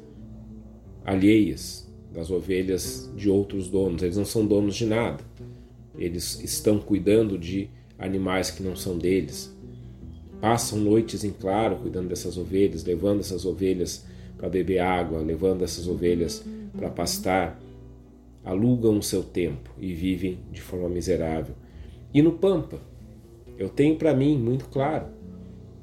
[1.04, 1.81] alheias,
[2.12, 4.02] das ovelhas de outros donos.
[4.02, 5.24] Eles não são donos de nada.
[5.96, 9.54] Eles estão cuidando de animais que não são deles.
[10.40, 14.04] Passam noites em claro cuidando dessas ovelhas, levando essas ovelhas
[14.36, 16.44] para beber água, levando essas ovelhas
[16.76, 17.60] para pastar.
[18.44, 21.54] Alugam o seu tempo e vivem de forma miserável.
[22.12, 22.80] E no Pampa,
[23.56, 25.06] eu tenho para mim muito claro: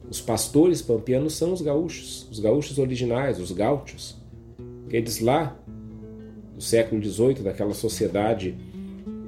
[0.09, 4.17] os pastores pampianos são os gaúchos, os gaúchos originais, os gaúchos.
[4.89, 5.57] Eles lá,
[6.59, 8.53] no século XVIII, daquela sociedade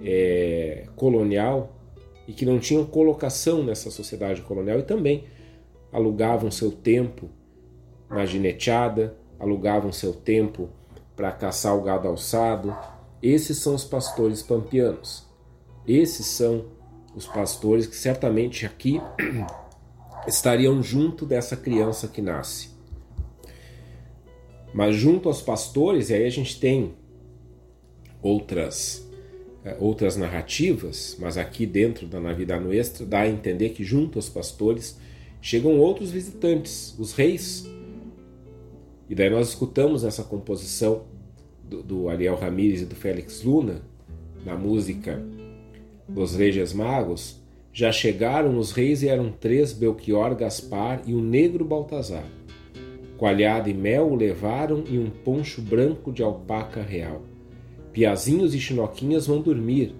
[0.03, 1.73] é, colonial
[2.27, 5.23] e que não tinham colocação nessa sociedade colonial e também
[5.93, 7.29] alugavam seu tempo
[8.09, 10.67] na gineteada, alugavam seu tempo
[11.15, 12.75] para caçar o gado alçado.
[13.23, 15.25] Esses são os pastores pampianos.
[15.87, 16.65] Esses são
[17.15, 19.01] os pastores que certamente aqui
[20.27, 22.71] estariam junto dessa criança que nasce.
[24.73, 26.99] Mas junto aos pastores, e aí a gente tem
[28.21, 29.07] outras
[29.63, 34.27] eh, outras narrativas, mas aqui dentro da Navidad Nuestra dá a entender que junto aos
[34.27, 34.97] pastores
[35.39, 37.67] chegam outros visitantes, os reis.
[39.07, 41.03] E daí nós escutamos essa composição
[41.63, 43.81] do, do Ariel Ramírez e do Félix Luna,
[44.43, 45.23] na música
[46.09, 47.39] Dos Reis Magos,
[47.71, 52.25] já chegaram os reis e eram três, Belchior, Gaspar e o negro Baltazar.
[53.17, 57.21] Coalhada e mel o levaram e um poncho branco de alpaca real.
[57.93, 59.93] Piazinhos e chinoquinhas vão dormir,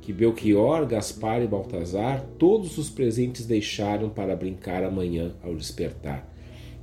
[0.00, 6.28] que Belchior, Gaspar e Baltazar todos os presentes deixaram para brincar amanhã ao despertar.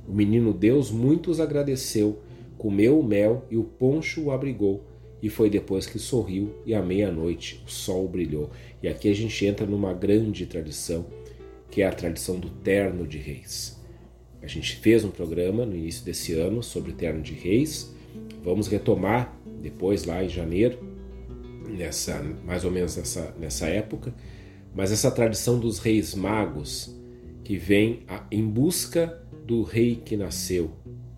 [0.08, 2.20] O menino Deus muito os agradeceu,
[2.58, 4.84] comeu o mel e o poncho o abrigou,
[5.22, 8.50] e foi depois que sorriu e à meia-noite o sol brilhou.
[8.82, 11.06] E aqui a gente entra numa grande tradição,
[11.70, 13.78] que é a tradição do terno de reis.
[14.42, 17.94] A gente fez um programa no início desse ano sobre terno de reis.
[18.42, 20.78] Vamos retomar depois lá em janeiro,
[21.68, 24.14] nessa mais ou menos nessa, nessa época,
[24.74, 26.96] mas essa tradição dos reis magos
[27.44, 30.70] que vem a, em busca do rei que nasceu,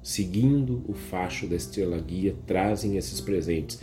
[0.02, 3.78] seguindo o facho da estrela guia, trazem esses presentes.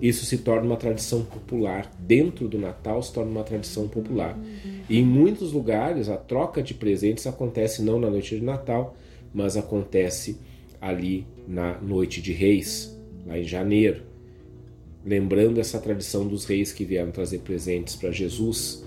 [0.00, 1.88] Isso se torna uma tradição popular.
[2.00, 4.36] Dentro do Natal se torna uma tradição popular.
[4.90, 8.96] E em muitos lugares a troca de presentes acontece não na noite de Natal,
[9.32, 10.40] mas acontece
[10.80, 12.91] ali na noite de Reis,
[13.26, 14.02] lá em janeiro.
[15.04, 18.84] Lembrando essa tradição dos reis que vieram trazer presentes para Jesus.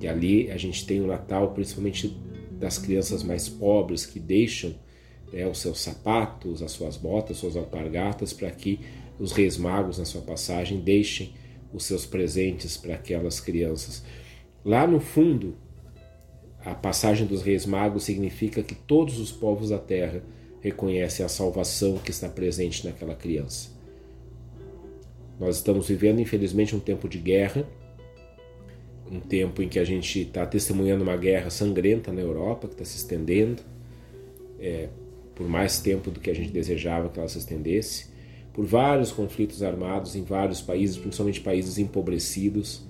[0.00, 2.16] E ali a gente tem o Natal, principalmente
[2.52, 4.74] das crianças mais pobres que deixam
[5.32, 8.80] né, os seus sapatos, as suas botas, suas alpargatas, para que
[9.18, 11.32] os reis magos, na sua passagem, deixem
[11.72, 14.02] os seus presentes para aquelas crianças.
[14.64, 15.56] Lá no fundo,
[16.64, 20.22] a passagem dos reis magos significa que todos os povos da terra
[20.62, 23.70] reconhecem a salvação que está presente naquela criança.
[25.38, 27.68] Nós estamos vivendo, infelizmente, um tempo de guerra,
[29.10, 32.84] um tempo em que a gente está testemunhando uma guerra sangrenta na Europa, que está
[32.84, 33.62] se estendendo
[34.60, 34.88] é,
[35.34, 38.06] por mais tempo do que a gente desejava que ela se estendesse,
[38.52, 42.82] por vários conflitos armados em vários países, principalmente países empobrecidos,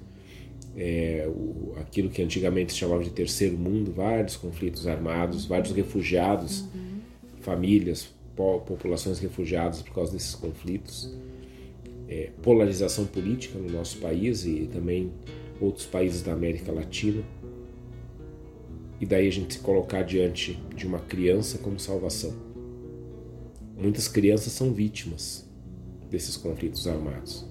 [0.76, 6.64] é, o, aquilo que antigamente se chamava de terceiro mundo, vários conflitos armados, vários refugiados,
[7.42, 11.14] famílias, po- populações refugiadas por causa desses conflitos,
[12.08, 15.12] é, polarização política no nosso país e também
[15.60, 17.22] outros países da América Latina.
[19.00, 22.32] E daí a gente se colocar diante de uma criança como salvação.
[23.76, 25.48] Muitas crianças são vítimas
[26.08, 27.44] desses conflitos armados.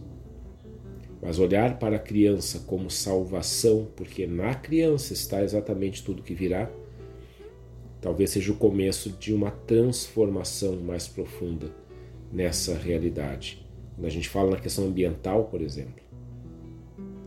[1.21, 6.71] Mas olhar para a criança como salvação, porque na criança está exatamente tudo que virá,
[8.01, 11.71] talvez seja o começo de uma transformação mais profunda
[12.33, 13.65] nessa realidade.
[13.95, 16.01] Quando a gente fala na questão ambiental, por exemplo,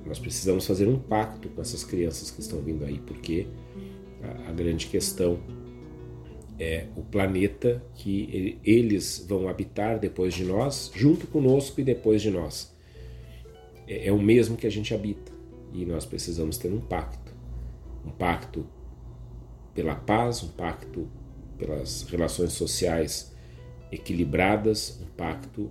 [0.04, 3.46] nós precisamos fazer um pacto com essas crianças que estão vindo aí, porque
[4.22, 5.38] a, a grande questão
[6.58, 12.20] é o planeta que ele- eles vão habitar depois de nós, junto conosco e depois
[12.22, 12.74] de nós.
[13.86, 15.32] É, é o mesmo que a gente habita
[15.72, 17.32] e nós precisamos ter um pacto.
[18.04, 18.66] Um pacto
[19.74, 21.08] pela paz, um pacto
[21.58, 23.34] pelas relações sociais
[23.90, 25.70] equilibradas, um pacto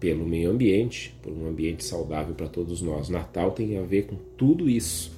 [0.00, 3.08] pelo meio ambiente, por um ambiente saudável para todos nós.
[3.08, 5.12] Natal tem a ver com tudo isso,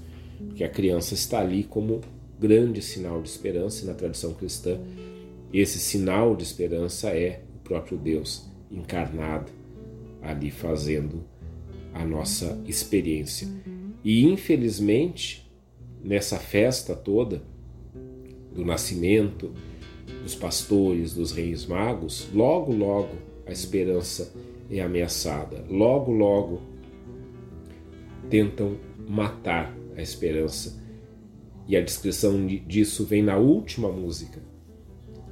[0.49, 2.01] porque a criança está ali como
[2.39, 4.79] grande sinal de esperança e na tradição cristã
[5.53, 9.51] esse sinal de esperança é o próprio Deus encarnado
[10.20, 11.24] ali fazendo
[11.95, 13.49] a nossa experiência.
[14.05, 15.51] E infelizmente,
[16.03, 17.43] nessa festa toda
[18.57, 19.53] do nascimento
[20.23, 23.15] dos pastores, dos reis magos, logo logo
[23.47, 24.33] a esperança
[24.71, 25.65] é ameaçada.
[25.71, 26.61] Logo logo
[28.29, 28.77] tentam
[29.07, 30.83] matar a esperança.
[31.69, 34.41] E a descrição de- disso vem na última música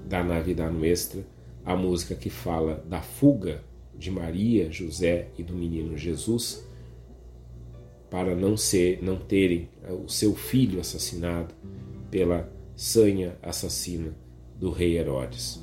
[0.07, 1.27] da Navidad Nuestra,
[1.65, 3.65] a música que fala da fuga
[3.97, 6.65] de Maria, José e do menino Jesus
[8.11, 9.69] para não ser, não terem
[10.05, 11.53] o seu filho assassinado
[12.13, 14.15] pela sanha assassina
[14.59, 15.63] do rei Herodes.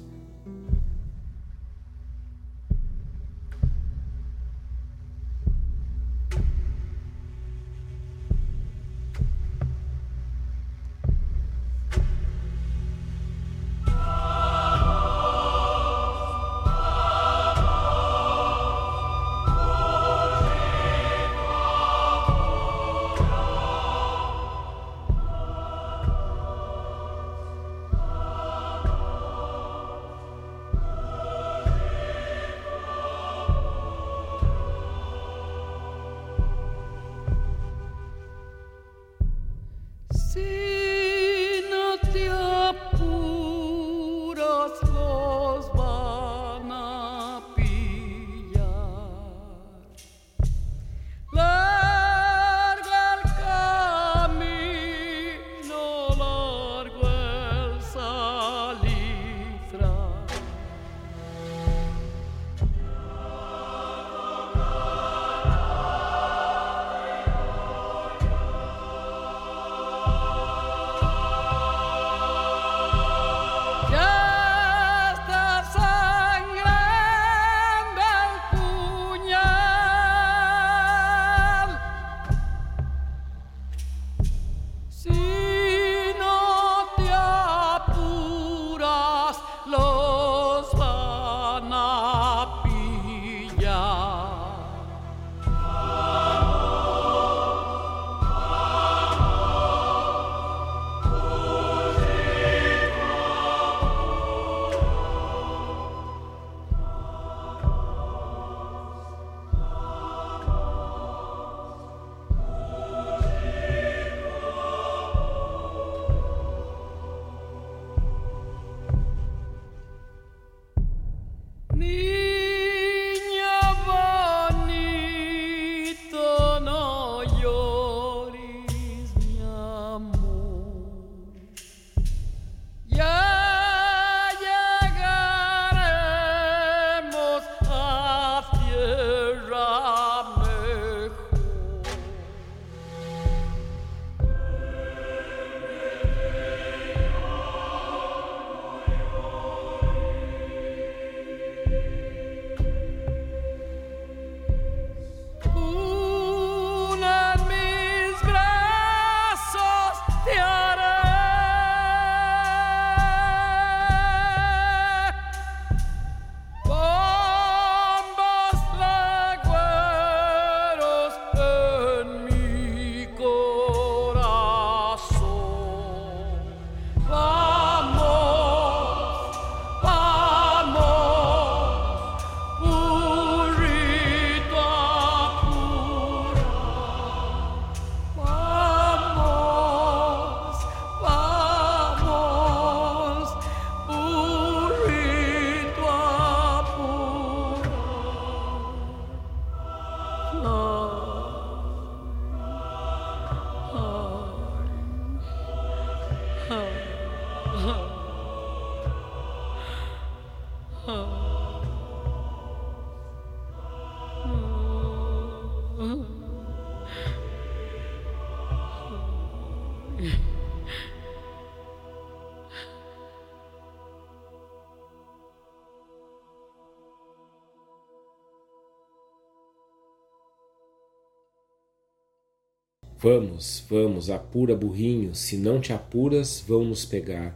[233.03, 237.35] Vamos, vamos, apura burrinho, se não te apuras, vão nos pegar.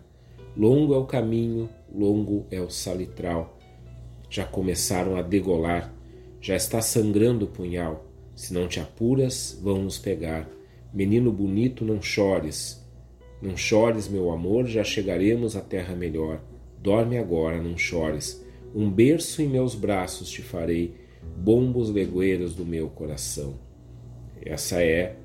[0.55, 3.57] Longo é o caminho, longo é o salitral.
[4.29, 5.91] Já começaram a degolar,
[6.39, 8.05] já está sangrando o punhal.
[8.35, 10.47] Se não te apuras, vão nos pegar.
[10.93, 12.85] Menino bonito, não chores.
[13.41, 16.43] Não chores, meu amor, já chegaremos à terra melhor.
[16.77, 18.39] Dorme agora, não chores.
[18.75, 20.93] Um berço em meus braços te farei,
[21.35, 23.55] bombos legueiros do meu coração.
[24.45, 25.15] Essa é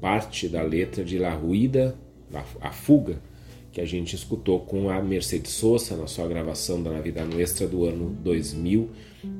[0.00, 1.96] parte da letra de La Ruída,
[2.60, 3.20] a Fuga,
[3.72, 7.84] que a gente escutou com a Mercedes Sosa na sua gravação da Navidad Nuestra do
[7.84, 8.88] ano 2000.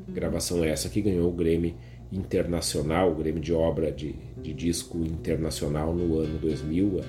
[0.09, 1.75] Gravação essa que ganhou o Grêmio
[2.13, 7.01] Internacional, o Grêmio de Obra de, de Disco Internacional no ano 2000,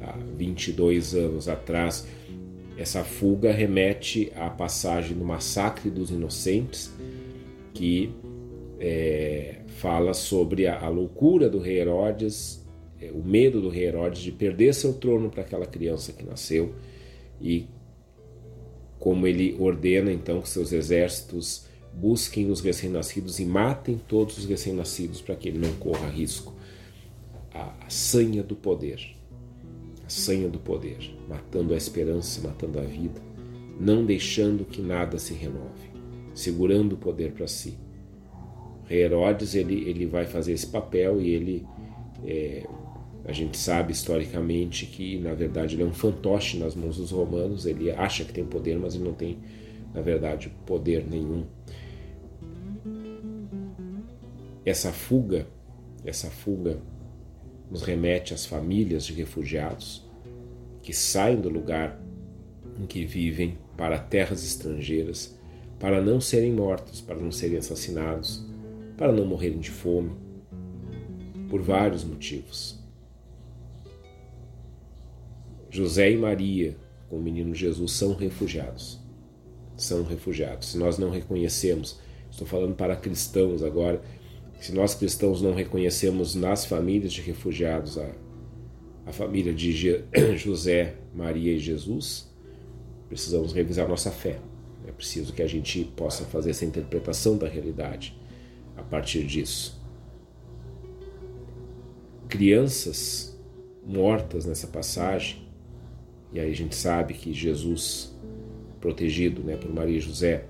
[0.00, 2.06] há 22 anos atrás.
[2.78, 6.92] Essa fuga remete à passagem do Massacre dos Inocentes,
[7.74, 8.10] que
[8.78, 12.59] é, fala sobre a, a loucura do rei Herodes
[13.00, 16.74] é, o medo do rei Herodes de perder seu trono para aquela criança que nasceu
[17.40, 17.66] e
[18.98, 25.20] como ele ordena então que seus exércitos busquem os recém-nascidos e matem todos os recém-nascidos
[25.20, 26.54] para que ele não corra risco.
[27.52, 29.16] A, a sanha do poder,
[30.06, 30.98] a sanha do poder,
[31.28, 33.20] matando a esperança, matando a vida,
[33.80, 35.90] não deixando que nada se renove,
[36.34, 37.76] segurando o poder para si.
[38.88, 41.66] Herodes ele, ele vai fazer esse papel e ele
[42.24, 42.66] é,
[43.24, 47.66] a gente sabe historicamente que, na verdade, ele é um fantoche nas mãos dos romanos.
[47.66, 49.38] Ele acha que tem poder, mas ele não tem,
[49.94, 51.44] na verdade, poder nenhum.
[54.64, 55.46] Essa fuga,
[56.04, 56.78] essa fuga
[57.70, 60.08] nos remete às famílias de refugiados
[60.82, 62.00] que saem do lugar
[62.78, 65.38] em que vivem para terras estrangeiras
[65.78, 68.44] para não serem mortos, para não serem assassinados,
[68.98, 70.12] para não morrerem de fome,
[71.48, 72.79] por vários motivos.
[75.70, 76.76] José e Maria,
[77.08, 78.98] com o menino Jesus, são refugiados.
[79.76, 80.72] São refugiados.
[80.72, 84.02] Se nós não reconhecemos, estou falando para cristãos agora,
[84.60, 88.10] se nós cristãos não reconhecemos nas famílias de refugiados a,
[89.06, 90.04] a família de Je,
[90.36, 92.28] José, Maria e Jesus,
[93.08, 94.40] precisamos revisar nossa fé.
[94.86, 98.18] É preciso que a gente possa fazer essa interpretação da realidade
[98.76, 99.80] a partir disso.
[102.28, 103.38] Crianças
[103.86, 105.49] mortas nessa passagem
[106.32, 108.14] e aí a gente sabe que Jesus,
[108.80, 110.46] protegido né, por Maria e José,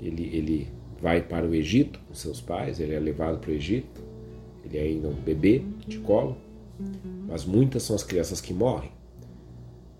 [0.00, 0.68] ele, ele
[1.00, 4.02] vai para o Egito com seus pais, ele é levado para o Egito,
[4.64, 6.36] ele é ainda um bebê de colo,
[7.28, 8.90] mas muitas são as crianças que morrem.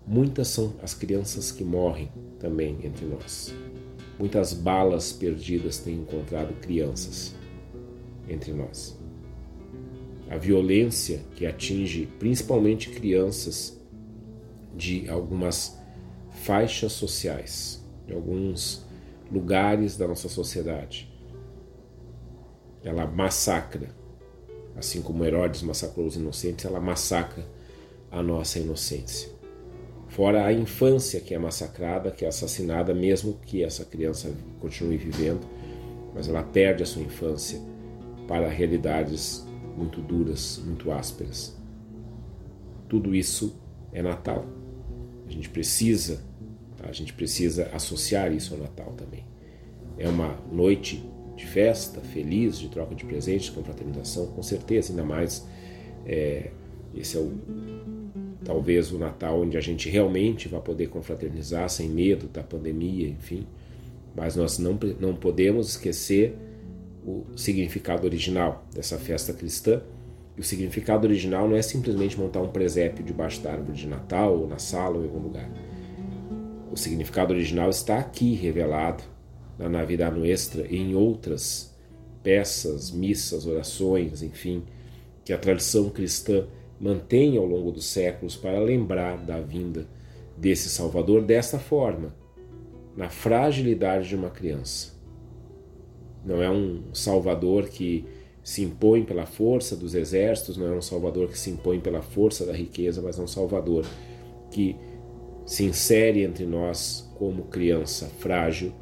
[0.05, 2.09] Muitas são as crianças que morrem
[2.39, 3.53] também entre nós.
[4.19, 7.35] Muitas balas perdidas têm encontrado crianças
[8.27, 8.99] entre nós.
[10.29, 13.79] A violência que atinge principalmente crianças
[14.75, 15.77] de algumas
[16.31, 18.85] faixas sociais, de alguns
[19.31, 21.11] lugares da nossa sociedade.
[22.83, 23.89] Ela massacra,
[24.75, 27.45] assim como Herodes massacrou os inocentes, ela massacra
[28.11, 29.29] a nossa inocência.
[30.09, 35.41] Fora a infância que é massacrada, que é assassinada, mesmo que essa criança continue vivendo,
[36.13, 37.59] mas ela perde a sua infância
[38.27, 39.43] para realidades
[39.75, 41.57] muito duras, muito ásperas.
[42.87, 43.59] Tudo isso
[43.91, 44.45] é Natal.
[45.33, 46.21] A gente precisa,
[46.83, 49.25] a gente precisa associar isso ao Natal também.
[49.97, 51.03] É uma noite
[51.35, 55.43] de festa, feliz, de troca de presentes, com fraternização, com certeza, ainda mais
[56.05, 56.51] é,
[56.95, 57.31] esse é o
[58.43, 63.47] talvez o Natal onde a gente realmente vai poder confraternizar sem medo da pandemia, enfim.
[64.15, 66.35] Mas nós não, não podemos esquecer
[67.05, 69.81] o significado original dessa festa cristã,
[70.37, 74.37] e o significado original não é simplesmente montar um presépio debaixo da árvore de Natal,
[74.39, 75.49] ou na sala, ou em algum lugar.
[76.71, 79.03] O significado original está aqui revelado
[79.59, 81.71] na Navidad Nuestra e em outras
[82.23, 84.63] peças, missas, orações, enfim,
[85.23, 86.47] que a tradição cristã
[86.79, 89.87] mantém ao longo dos séculos para lembrar da vinda
[90.35, 92.15] desse Salvador desta forma,
[92.97, 94.93] na fragilidade de uma criança.
[96.25, 98.05] Não é um Salvador que
[98.43, 102.45] se impõe pela força dos exércitos, não é um Salvador que se impõe pela força
[102.45, 103.85] da riqueza, mas é um Salvador
[104.51, 104.75] que
[105.45, 108.73] se insere entre nós como criança frágil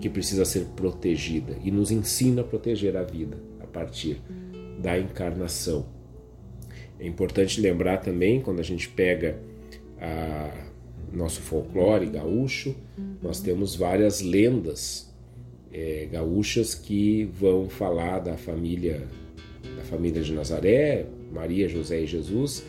[0.00, 4.20] que precisa ser protegida e nos ensina a proteger a vida a partir
[4.78, 5.86] da encarnação.
[6.98, 9.38] É importante lembrar também, quando a gente pega
[10.00, 10.70] a
[11.12, 12.74] nosso folclore gaúcho,
[13.22, 15.09] nós temos várias lendas
[15.72, 19.08] é, gaúchas que vão falar da família
[19.76, 22.64] da família de Nazaré, Maria, José e Jesus,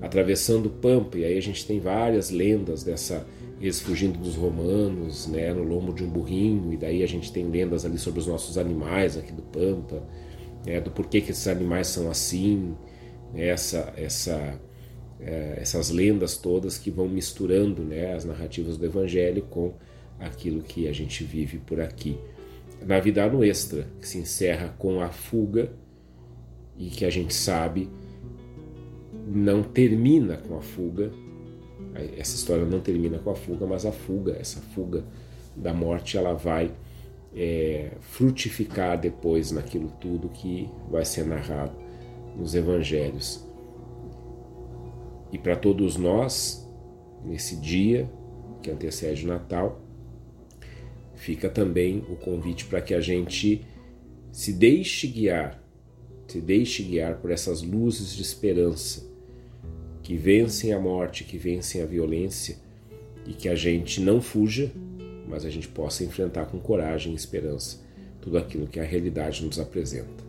[0.00, 1.18] atravessando Pampa.
[1.18, 3.26] E aí a gente tem várias lendas dessa
[3.60, 6.72] eles fugindo dos romanos, né, no lombo de um burrinho.
[6.72, 10.02] E daí a gente tem lendas ali sobre os nossos animais aqui do Pampa,
[10.64, 12.76] né, do porquê que esses animais são assim,
[13.34, 14.60] né, essa essa
[15.20, 19.74] é, essas lendas todas que vão misturando né, as narrativas do Evangelho com
[20.20, 22.16] aquilo que a gente vive por aqui.
[22.86, 25.72] Na vida no extra, que se encerra com a fuga
[26.76, 27.90] e que a gente sabe
[29.26, 31.10] não termina com a fuga.
[32.16, 35.04] Essa história não termina com a fuga, mas a fuga, essa fuga
[35.56, 36.72] da morte, ela vai
[37.34, 41.72] é, frutificar depois naquilo tudo que vai ser narrado
[42.36, 43.44] nos evangelhos.
[45.32, 46.66] E para todos nós,
[47.24, 48.08] nesse dia
[48.62, 49.80] que antecede o Natal,
[51.18, 53.64] fica também o convite para que a gente
[54.30, 55.62] se deixe guiar,
[56.26, 59.06] se deixe guiar por essas luzes de esperança
[60.02, 62.56] que vencem a morte, que vencem a violência
[63.26, 64.70] e que a gente não fuja,
[65.28, 67.80] mas a gente possa enfrentar com coragem e esperança
[68.20, 70.27] tudo aquilo que a realidade nos apresenta.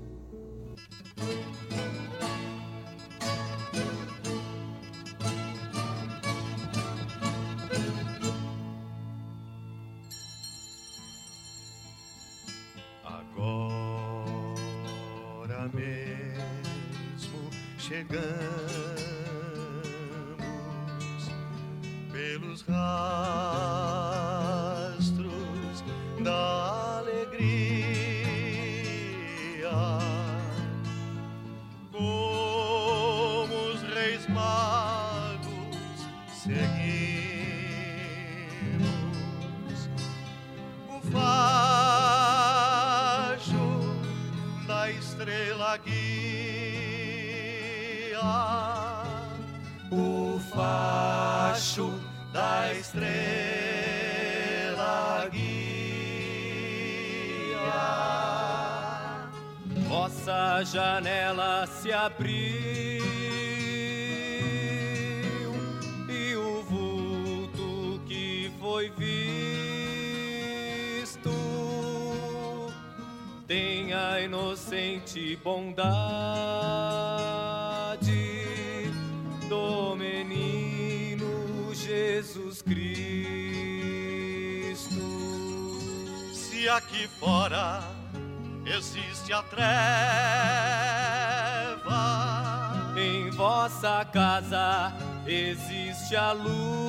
[96.43, 96.79] Luz.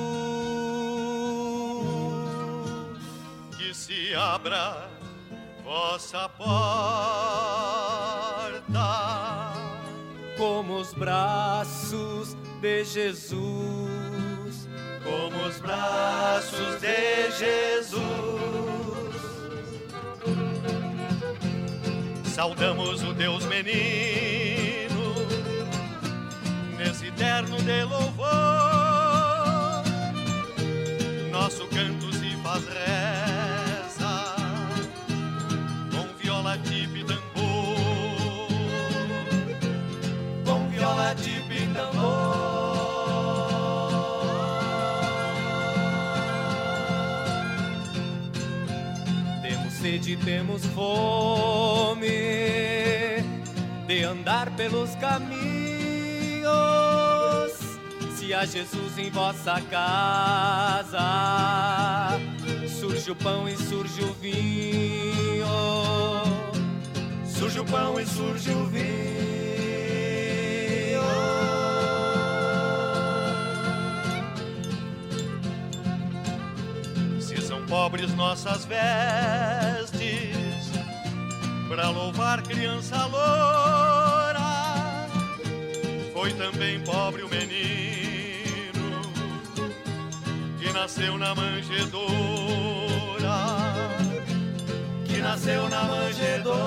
[3.57, 4.89] que se abra
[5.63, 6.51] vossa porta.
[10.37, 14.69] como os braços de Jesus.
[15.03, 18.01] como os braços de Jesus.
[22.25, 25.13] Saudamos o Deus menino
[26.77, 28.80] nesse terno de louvor.
[31.51, 34.35] Nosso canto se faz reza
[35.91, 38.47] com viola, tipe e tambor.
[40.45, 42.31] Com viola, tipe e tambor.
[49.41, 52.07] Temos sede, temos fome
[53.87, 55.41] de andar pelos caminhos.
[58.33, 60.99] Há Jesus em vossa casa,
[62.79, 65.45] surge o pão e surge o vinho.
[67.25, 68.81] Surge o pão e surge o vinho.
[77.19, 79.91] Se são pobres nossas vestes,
[81.67, 84.39] para louvar criança loura,
[86.13, 88.10] foi também pobre o menino
[90.71, 92.07] que nasceu na manjedoura
[95.05, 96.61] que nasceu na manjedoura.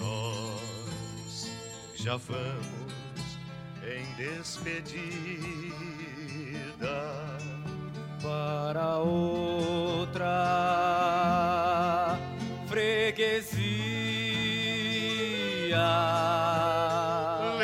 [0.00, 1.48] Nós
[1.94, 3.38] já vamos
[3.84, 4.90] em despedida
[8.20, 10.50] para outra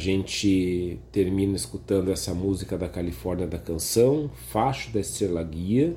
[0.07, 5.97] Gente termina escutando essa música da Califórnia da Canção, Facho da Estrela Guia,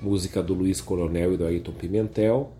[0.00, 2.52] música do Luiz Coronel e do Ayrton Pimentel,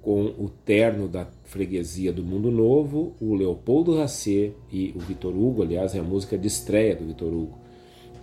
[0.00, 5.62] com o terno da freguesia do Mundo Novo, o Leopoldo Racê e o Vitor Hugo,
[5.62, 7.58] aliás, é a música de estreia do Vitor Hugo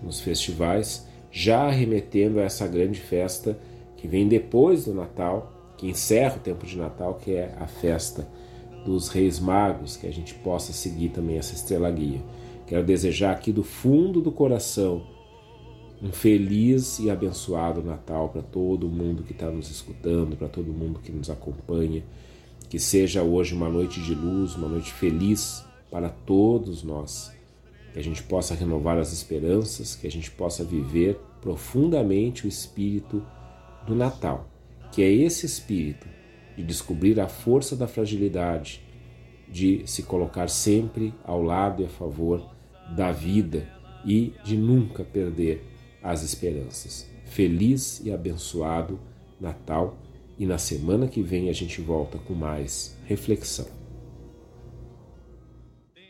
[0.01, 3.59] nos festivais, já remetendo a essa grande festa
[3.97, 8.25] que vem depois do Natal, que encerra o tempo de Natal, que é a festa
[8.87, 12.21] dos Reis Magos, que a gente possa seguir também essa estrela guia.
[12.65, 15.05] Quero desejar aqui do fundo do coração
[16.01, 21.01] um feliz e abençoado Natal para todo mundo que está nos escutando, para todo mundo
[21.03, 22.01] que nos acompanha.
[22.69, 27.33] Que seja hoje uma noite de luz, uma noite feliz para todos nós.
[27.91, 33.21] Que a gente possa renovar as esperanças, que a gente possa viver profundamente o espírito
[33.85, 34.47] do Natal,
[34.91, 36.07] que é esse espírito
[36.57, 38.81] de descobrir a força da fragilidade,
[39.47, 42.43] de se colocar sempre ao lado e a favor
[42.95, 43.69] da vida
[44.03, 45.63] e de nunca perder
[46.01, 47.07] as esperanças.
[47.25, 48.99] Feliz e abençoado
[49.39, 49.97] Natal
[50.39, 53.86] e na semana que vem a gente volta com mais reflexão.